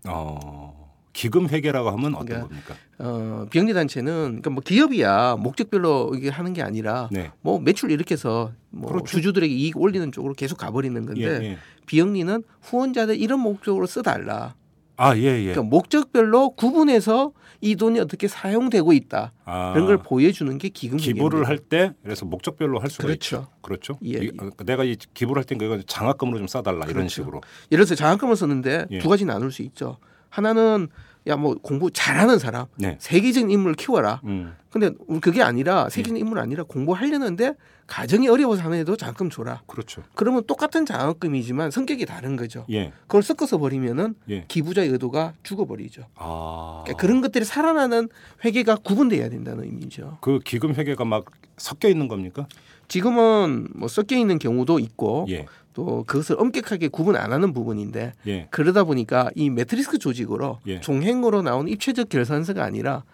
[0.06, 0.81] 어.
[1.12, 2.74] 기금 회계라고 하면 어떤 그러니까, 겁니까?
[2.98, 7.30] 어, 비영리 단체는 그러니까 뭐 기업이야 목적별로 이게 하는 게 아니라 네.
[7.42, 9.06] 뭐 매출 이렇게 해서 뭐 그렇죠.
[9.06, 11.58] 주주들에게 이익 올리는 쪽으로 계속 가버리는 건데 예, 예.
[11.86, 14.54] 비영리는 후원자들 이런 목적으로 써달라.
[14.96, 15.52] 아, 예, 예.
[15.52, 19.32] 그러니까 목적별로 구분해서 이 돈이 어떻게 사용되고 있다.
[19.44, 23.36] 아, 그런 걸 보여주는 게 기금 기부를 할 때 그래서 목적별로 할 수가 그렇죠.
[23.36, 23.48] 있죠.
[23.62, 23.98] 그렇죠.
[24.04, 24.64] 예, 이, 예.
[24.64, 26.98] 내가 이 기부를 할때 그거 장학금으로 좀 싸달라 그렇죠.
[26.98, 27.40] 이런 식으로.
[27.70, 28.98] 예를 들어서 장학금을 썼는데 예.
[28.98, 29.98] 두 가지 나눌 수 있죠.
[30.32, 30.88] 하나는
[31.28, 32.96] 야 뭐 공부 잘하는 사람 네.
[32.98, 34.20] 세계적인 인물을 키워라.
[34.24, 34.56] 음.
[34.70, 36.20] 근데 그게 아니라 세계적인 예.
[36.20, 37.54] 인물 아니라 공부하려는데
[37.86, 39.62] 가정이 어려워서 하는 애도 장학금 줘라.
[39.68, 40.02] 그렇죠.
[40.16, 42.64] 그러면 똑같은 장학금이지만 성격이 다른 거죠.
[42.70, 42.92] 예.
[43.02, 44.46] 그걸 섞어서 버리면은 예.
[44.48, 46.06] 기부자의 의도가 죽어버리죠.
[46.16, 46.80] 아.
[46.84, 48.08] 그러니까 그런 것들이 살아나는
[48.44, 50.18] 회계가 구분돼야 된다는 의미죠.
[50.22, 51.26] 그 기금 회계가 막
[51.56, 52.48] 섞여 있는 겁니까?
[52.88, 55.46] 지금은 뭐 섞여 있는 경우도 있고 예.
[55.72, 58.46] 또 그것을 엄격하게 구분 안 하는 부분인데 예.
[58.50, 60.80] 그러다 보니까 이 매트리스 조직으로 예.
[60.80, 63.04] 종행으로 나온 입체적 결산서가 아니라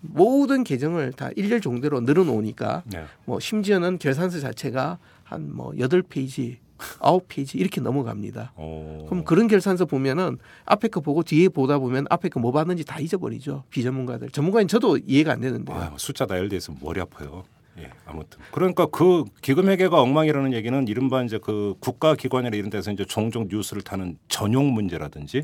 [0.00, 3.04] 모든 계정을 다 일렬 종대로 늘어놓으니까 네.
[3.24, 6.58] 뭐 심지어는 결산서 자체가 한 뭐 여덟 페이지
[7.00, 8.52] 아홉 페이지 이렇게 넘어갑니다.
[8.56, 9.06] 오.
[9.08, 13.00] 그럼 그런 결산서 보면은 앞에 거 보고 뒤에 보다 보면 앞에 거 뭐 봤는지 다
[13.00, 13.64] 잊어버리죠.
[13.70, 14.28] 비전문가들.
[14.30, 15.72] 전문가인 저도 이해가 안 되는데.
[15.72, 17.44] 아, 숫자 나열돼서 머리 아파요.
[17.78, 22.90] 예, 아무튼 그러니까 그 기금 회계가 엉망이라는 얘기는 이른바 이제 그 국가 기관이나 이런 데서
[22.90, 25.42] 이제 종종 뉴스를 타는 전용 문제라든지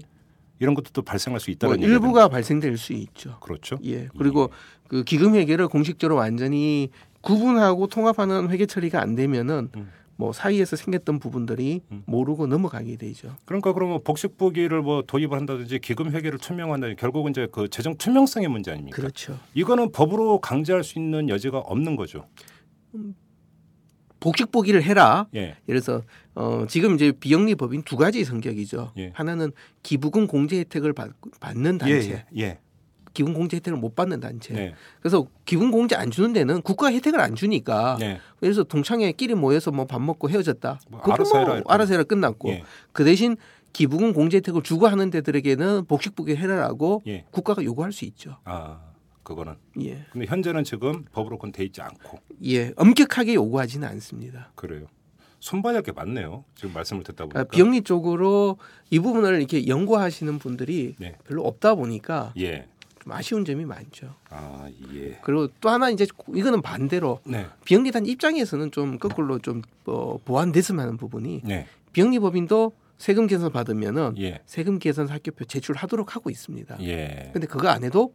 [0.58, 3.38] 이런 것도 또 발생할 수 있다는 뭐 일부가 발생될 수 있죠.
[3.40, 3.76] 그렇죠.
[3.84, 4.08] 예.
[4.16, 4.88] 그리고 예.
[4.88, 9.90] 그 기금 회계를 공식적으로 완전히 구분하고 통합하는 회계 처리가 안 되면은 음.
[10.22, 12.04] 뭐 사이에서 생겼던 부분들이 음.
[12.06, 13.34] 모르고 넘어가게 되죠.
[13.44, 18.70] 그러니까 그러면 복식부기를 뭐 도입을 한다든지 기금 회계를 투명한다든지 결국은 이제 그 재정 투명성의 문제
[18.70, 18.94] 아닙니까?
[18.94, 19.36] 그렇죠.
[19.54, 22.28] 이거는 법으로 강제할 수 있는 여지가 없는 거죠.
[22.94, 23.16] 음,
[24.20, 25.26] 복식보기를 해라.
[25.34, 25.56] 예.
[25.66, 26.02] 들어서
[26.36, 28.92] 어, 지금 이제 비영리 법인 두 가지 성격이죠.
[28.98, 29.10] 예.
[29.14, 29.50] 하나는
[29.82, 31.10] 기부금 공제 혜택을 받,
[31.56, 32.24] 는 단체.
[32.36, 32.58] 예, 예.
[33.12, 34.54] 기분 공제 혜택을 못 받는 단체.
[34.54, 34.74] 네.
[35.00, 37.96] 그래서 기분 공제 안 주는 데는 국가 혜택을 안 주니까.
[38.00, 38.20] 네.
[38.40, 40.80] 그래서 동창회 끼리 모여서 뭐 밥 먹고 헤어졌다.
[40.88, 41.54] 뭐 알아서 해라.
[41.54, 42.48] 뭐 알아서 해라 끝났고.
[42.50, 42.62] 예.
[42.92, 43.36] 그 대신
[43.72, 47.24] 기부금 공제 혜택을 주고 하는 데들에게는 복식부게 해라라고 예.
[47.30, 48.36] 국가가 요구할 수 있죠.
[48.44, 48.80] 아.
[49.22, 49.54] 그거는.
[49.80, 50.04] 예.
[50.12, 52.18] 근데 현재는 지금 법으로 그건 돼 있지 않고.
[52.44, 54.50] 예, 엄격하게 요구하지는 않습니다.
[54.56, 54.86] 그래요.
[55.38, 56.44] 손바닥 게 많네요.
[56.56, 57.40] 지금 말씀을 듣다 보니까.
[57.40, 58.58] 아, 비영리 쪽으로
[58.90, 61.16] 이 부분을 이렇게 연구하시는 분들이 네.
[61.24, 62.66] 별로 없다 보니까 예.
[63.02, 64.14] 좀 아쉬운 점이 많죠.
[64.30, 65.18] 아 예.
[65.22, 67.46] 그리고 또 하나 이제 이거는 반대로 네.
[67.64, 71.66] 비영리단 입장에서는 좀 거꾸로 좀 어, 보완됐으면 하는 부분이 네.
[71.92, 74.40] 비영리법인도 세금 계산 받으면은 예.
[74.46, 76.76] 세금 계산 사교표 제출하도록 하고 있습니다.
[76.82, 77.30] 예.
[77.32, 78.12] 근데 그거 안 해도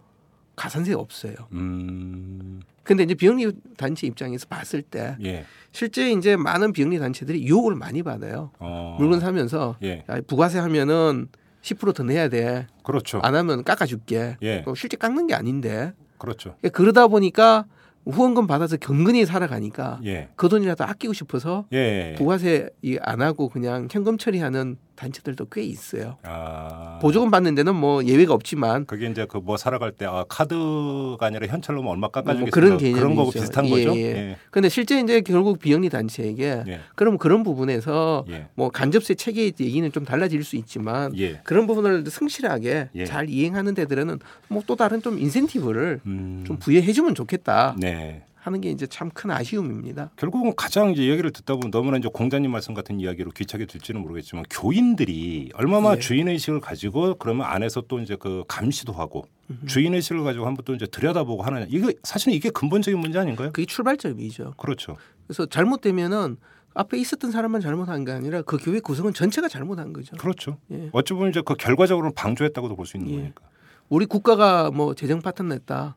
[0.56, 1.36] 가산세 없어요.
[1.52, 2.62] 음.
[2.84, 5.46] 근데 이제 비영리 단체 입장에서 봤을 때 예.
[5.74, 8.52] 실제 이제 많은 비영리 단체들이 유혹을 많이 받아요.
[8.60, 8.96] 어.
[8.98, 10.06] 물건 사면서 예.
[10.28, 11.28] 부가세 하면은
[11.62, 12.68] 10%더 내야 돼.
[12.84, 13.20] 그렇죠.
[13.24, 14.38] 안 하면 깎아줄게.
[14.42, 14.66] 예.
[14.76, 15.94] 실제 깎는 게 아닌데.
[16.18, 16.56] 그렇죠.
[16.72, 17.66] 그러다 보니까
[18.06, 20.30] 후원금 받아서 경근히 살아가니까 예.
[20.36, 22.16] 그 돈이라도 아끼고 싶어서 예.
[22.18, 22.70] 부가세
[23.02, 26.18] 안 하고 그냥 현금 처리하는 단체들도 꽤 있어요.
[26.24, 27.00] 아...
[27.02, 31.48] 보조금 받는 데는 뭐 예외가 없지만 그게 이제 그 뭐 살아갈 때 아, 카드가 아니라
[31.48, 33.98] 현찰로 뭐 얼마 깎아주겠다 뭐 그런 개념 그런 거고 비슷한 예, 거죠.
[33.98, 34.36] 예.
[34.52, 36.80] 근데 실제 이제 결국 비영리 단체에게 예.
[36.96, 38.48] 그럼 그런 부분에서 예.
[38.56, 41.40] 뭐 간접세 체계 얘기는 좀 달라질 수 있지만 예.
[41.46, 43.06] 그런 부분을 성실하게 예.
[43.06, 44.20] 잘 이행하는 데들은
[44.50, 46.44] 뭐 또 다른 좀 인센티브를 음...
[46.46, 47.76] 좀 부여해주면 좋겠다.
[47.78, 48.24] 네.
[48.48, 50.12] 하는 게 이제 참 큰 아쉬움입니다.
[50.16, 54.46] 결국은 가장 이제 이야기를 듣다 보면 너무나 이제 공자님 말씀 같은 이야기로 귀차게 들지는 모르겠지만
[54.50, 56.00] 교인들이 얼마나 예.
[56.00, 59.26] 주인 의식을 가지고 그러면 안에서 또 이제 그 감시도 하고
[59.66, 63.52] 주인 의식을 가지고 한번 또 이제 들여다보고 하느냐 이거 사실은 이게 근본적인 문제 아닌가요?
[63.52, 64.54] 그게 출발점이죠.
[64.58, 64.98] 그렇죠.
[65.26, 66.38] 그래서 잘못되면은
[66.74, 70.16] 앞에 있었던 사람만 잘못한 게 아니라 그 교회 구성은 전체가 잘못한 거죠.
[70.18, 70.58] 그렇죠.
[70.72, 70.90] 예.
[70.92, 73.16] 어찌 보면 이제 그 결과적으로는 방조했다고도 볼 수 있는 예.
[73.18, 73.46] 거니까.
[73.90, 75.96] 우리 국가가 뭐 재정 파탄 냈다.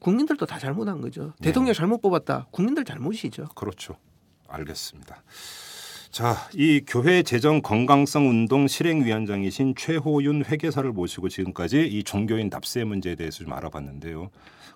[0.00, 1.32] 국민들도 다 잘못한 거죠.
[1.38, 1.46] 네.
[1.48, 2.48] 대통령 잘못 뽑았다.
[2.50, 3.48] 국민들 잘못이죠.
[3.54, 3.96] 그렇죠.
[4.48, 5.22] 알겠습니다.
[6.10, 13.14] 자, 이 교회 재정 건강성 운동 실행위원장이신 최호윤 회계사를 모시고 지금까지 이 종교인 납세 문제에
[13.14, 14.30] 대해서 좀 알아봤는데요.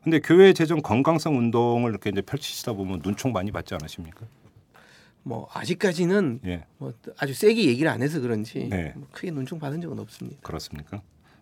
[0.05, 4.27] 근데 교회 재정 건강성 운동을 이렇게 이제 펼치시다 보면 눈총 많이 받지 않으십니까?
[5.25, 6.67] 뭐 아직까지는 예.
[6.77, 8.93] 뭐 아주 세게 얘기를 안 해서 그런지 네.
[8.95, 10.39] 뭐 크게 눈총 받은 적은 없습니다.
[10.43, 11.01] 그렇습니까?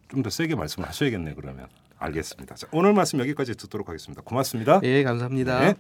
[0.08, 1.34] 좀 더 세게 말씀을 하셔야겠네요.
[1.34, 1.66] 그러면.
[2.02, 2.54] 알겠습니다.
[2.54, 4.22] 자, 오늘 말씀 여기까지 듣도록 하겠습니다.
[4.22, 4.80] 고맙습니다.
[4.82, 5.60] 예, 감사합니다.
[5.60, 5.74] 네.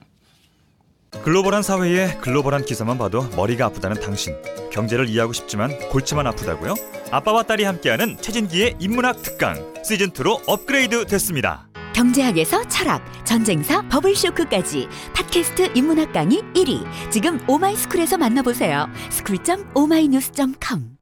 [1.24, 4.34] 글로벌한 사회에 글로벌한 기사만 봐도 머리가 아프다는 당신.
[4.72, 6.74] 경제를 이해하고 싶지만 골치만 아프다고요?
[7.10, 11.68] 아빠와 딸이 함께하는 최진기의 인문학 특강 시즌 2로 업그레이드 됐습니다.
[11.94, 17.10] 경제학에서 철학, 전쟁사, 버블 쇼크까지 팟캐스트 인문학 강의 1위.
[17.10, 18.88] 지금 오마이스쿨에서 만나보세요.
[19.10, 21.01] school.oma이뉴스.com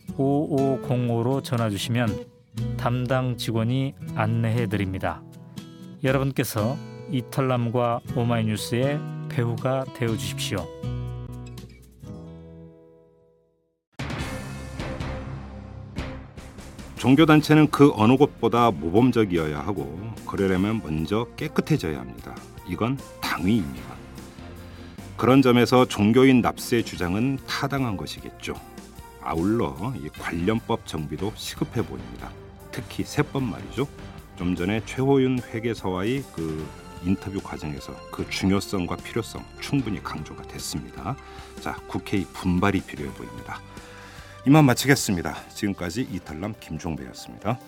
[0.17, 2.25] 733-5505로 전화 주시면
[2.77, 5.21] 담당 직원이 안내해 드립니다.
[6.03, 6.77] 여러분께서
[7.11, 8.99] 이탈남과 오마이뉴스의
[9.29, 10.65] 배우가 되어 주십시오.
[16.97, 22.35] 종교단체는 그 어느 곳보다 모범적이어야 하고 그러려면 먼저 깨끗해져야 합니다.
[22.67, 23.95] 이건 당위입니다.
[25.17, 28.53] 그런 점에서 종교인 납세 주장은 타당한 것이겠죠.
[29.23, 32.31] 아울러 이 관련법 정비도 시급해 보입니다.
[32.71, 33.87] 특히 세법 말이죠.
[34.37, 36.67] 좀 전에 최호윤 회계사와의 그
[37.03, 41.15] 인터뷰 과정에서 그 중요성과 필요성 충분히 강조가 됐습니다.
[41.59, 43.59] 자, 국회의 분발이 필요해 보입니다.
[44.45, 45.49] 이만 마치겠습니다.
[45.49, 47.59] 지금까지 이탈남 김종배였습니다.